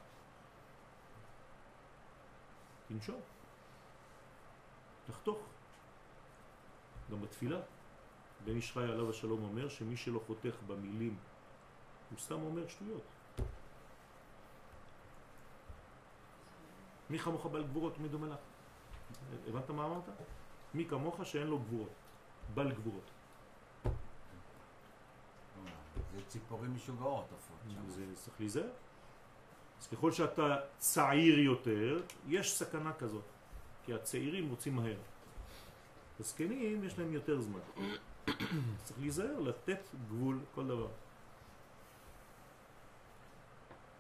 [2.87, 3.21] תנשום.
[5.07, 5.39] תחתוך.
[7.11, 7.59] גם בתפילה.
[8.45, 11.17] בן איש חי עליו השלום אומר שמי שלא חותך במילים
[12.09, 13.14] הוא סתם אומר שטויות.
[17.09, 18.39] מי כמוך בעל גבורות ומי דומה לך?
[19.47, 20.09] הבנת מה אמרת?
[20.73, 21.93] מי כמוך שאין לו גבורות,
[22.53, 23.11] בעל גבורות.
[26.15, 27.89] זה ציפורים משוגעות עופות שם.
[27.89, 28.69] זה צריך להיזהר.
[29.81, 33.23] אז ככל שאתה צעיר יותר, יש סכנה כזאת.
[33.85, 34.97] כי הצעירים רוצים מהר.
[36.19, 37.59] הזקנים יש להם יותר זמן.
[38.83, 40.87] צריך להיזהר, לתת גבול כל דבר.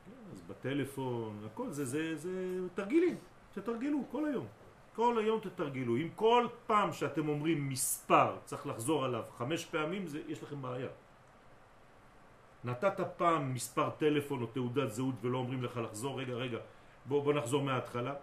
[0.05, 3.17] כן, אז בטלפון, הכל זה, זה, זה תרגילים,
[3.53, 4.47] תתרגלו כל היום.
[4.95, 5.97] כל היום תתרגלו.
[5.97, 10.87] אם כל פעם שאתם אומרים מספר צריך לחזור עליו חמש פעמים, זה, יש לכם בעיה.
[12.63, 16.57] נתת פעם מספר טלפון או תעודת זהות ולא אומרים לך לחזור, רגע, רגע,
[17.05, 18.13] בוא, בוא נחזור מההתחלה.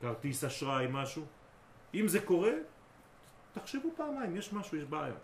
[0.00, 1.24] כרטיס אשראי, משהו.
[1.94, 2.52] אם זה קורה,
[3.52, 5.14] תחשבו פעמיים, יש משהו, יש בעיה.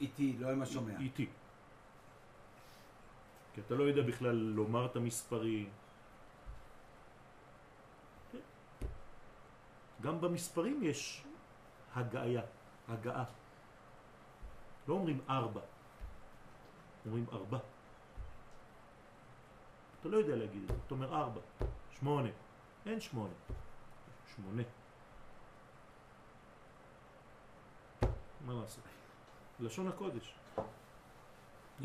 [0.00, 0.98] איתי, לא עם השומע.
[1.00, 1.26] איתי.
[3.54, 5.70] כי אתה לא יודע בכלל לומר את המספרים.
[8.32, 8.38] כן.
[10.02, 11.24] גם במספרים יש
[11.94, 12.42] הגעה,
[12.88, 13.24] הגעה.
[14.88, 15.60] לא אומרים ארבע,
[17.06, 17.58] אומרים ארבע.
[20.00, 21.40] אתה לא יודע להגיד את זה, אתה אומר ארבע,
[21.90, 22.28] שמונה,
[22.86, 23.34] אין שמונה,
[24.34, 24.62] שמונה.
[28.46, 28.84] מה לעשות?
[29.60, 30.39] לשון הקודש.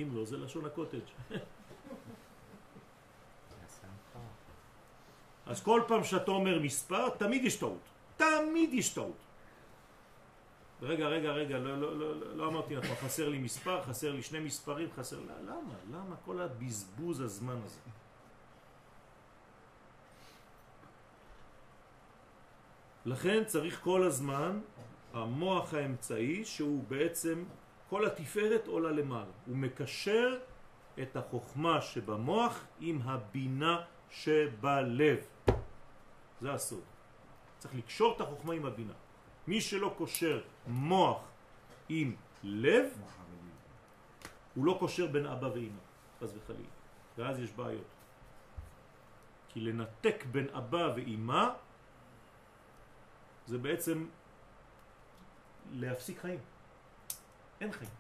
[0.02, 1.00] אם לא, זה לשון הקוטג'.
[5.46, 7.80] אז כל פעם שאתה אומר מספר, תמיד יש טעות.
[8.18, 9.16] תמיד יש טעות.
[10.82, 14.24] רגע, רגע, רגע, לא, לא, לא, לא, לא אמרתי נכון, חסר לי מספר, חסר לי
[14.24, 15.20] שני מספרים, חסר...
[15.20, 15.74] לא, למה?
[15.92, 17.80] למה כל הבזבוז הזמן הזה?
[23.06, 24.60] לכן צריך כל הזמן
[25.14, 27.44] המוח האמצעי שהוא בעצם
[27.96, 29.32] כל התפארת עולה למעלה.
[29.46, 30.40] הוא מקשר
[31.02, 35.20] את החוכמה שבמוח עם הבינה שבלב.
[36.42, 36.84] זה הסוד.
[37.58, 38.94] צריך לקשור את החוכמה עם הבינה.
[39.48, 41.24] מי שלא קושר מוח
[41.90, 42.86] עם לב,
[44.56, 45.84] הוא לא קושר בין אבא ואמא,
[46.20, 46.76] חס וחלילה.
[47.18, 47.92] ואז יש בעיות.
[49.50, 51.48] כי לנתק בין אבא ואמא
[53.46, 54.08] זה בעצם
[55.72, 56.55] להפסיק חיים.
[57.66, 57.92] אין חיים.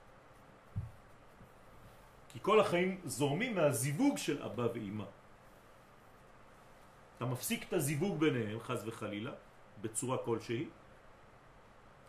[2.29, 5.03] כי כל החיים זורמים מהזיווג של אבא ואימא.
[7.17, 9.31] אתה מפסיק את הזיווג ביניהם, חז וחלילה,
[9.81, 10.69] בצורה כלשהי,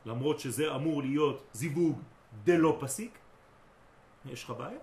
[0.07, 2.01] למרות שזה אמור להיות זיווג
[2.45, 3.19] דלא פסיק,
[4.27, 4.83] יש לך בעיה?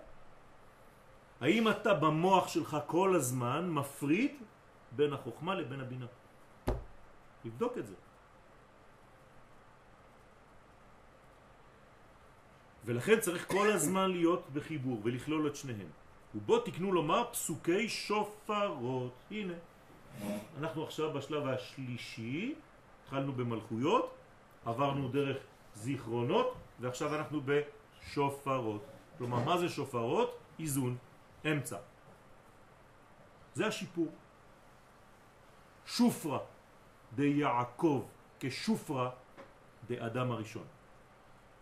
[1.40, 4.34] האם אתה במוח שלך כל הזמן מפריד
[4.92, 6.06] בין החוכמה לבין הבינה?
[7.44, 7.94] לבדוק את זה.
[12.84, 15.88] ולכן צריך כל הזמן להיות בחיבור ולכלול את שניהם.
[16.34, 19.14] ובו תקנו לומר פסוקי שופרות.
[19.30, 19.54] הנה,
[20.58, 22.54] אנחנו עכשיו בשלב השלישי,
[23.02, 24.14] התחלנו במלכויות,
[24.64, 25.36] עברנו דרך
[25.74, 28.84] זיכרונות, ועכשיו אנחנו בשופרות.
[29.18, 30.38] כלומר, מה זה שופרות?
[30.58, 30.96] איזון,
[31.46, 31.78] אמצע.
[33.54, 34.08] זה השיפור.
[35.86, 36.38] שופרה
[37.14, 38.04] דיעקב
[38.40, 39.10] כשופרה
[39.88, 40.66] דאדם הראשון.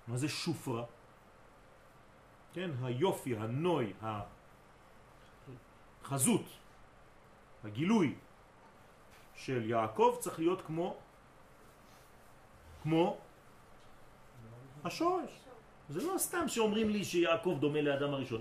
[0.08, 0.84] מה זה שופרה?
[2.54, 3.92] כן, היופי, הנוי,
[6.02, 6.44] החזות,
[7.64, 8.14] הגילוי
[9.34, 10.96] של יעקב צריך להיות כמו
[12.82, 13.16] כמו
[14.84, 15.30] השורש.
[15.88, 18.30] זה לא סתם שאומרים לי שיעקב דומה לאדם הראשון.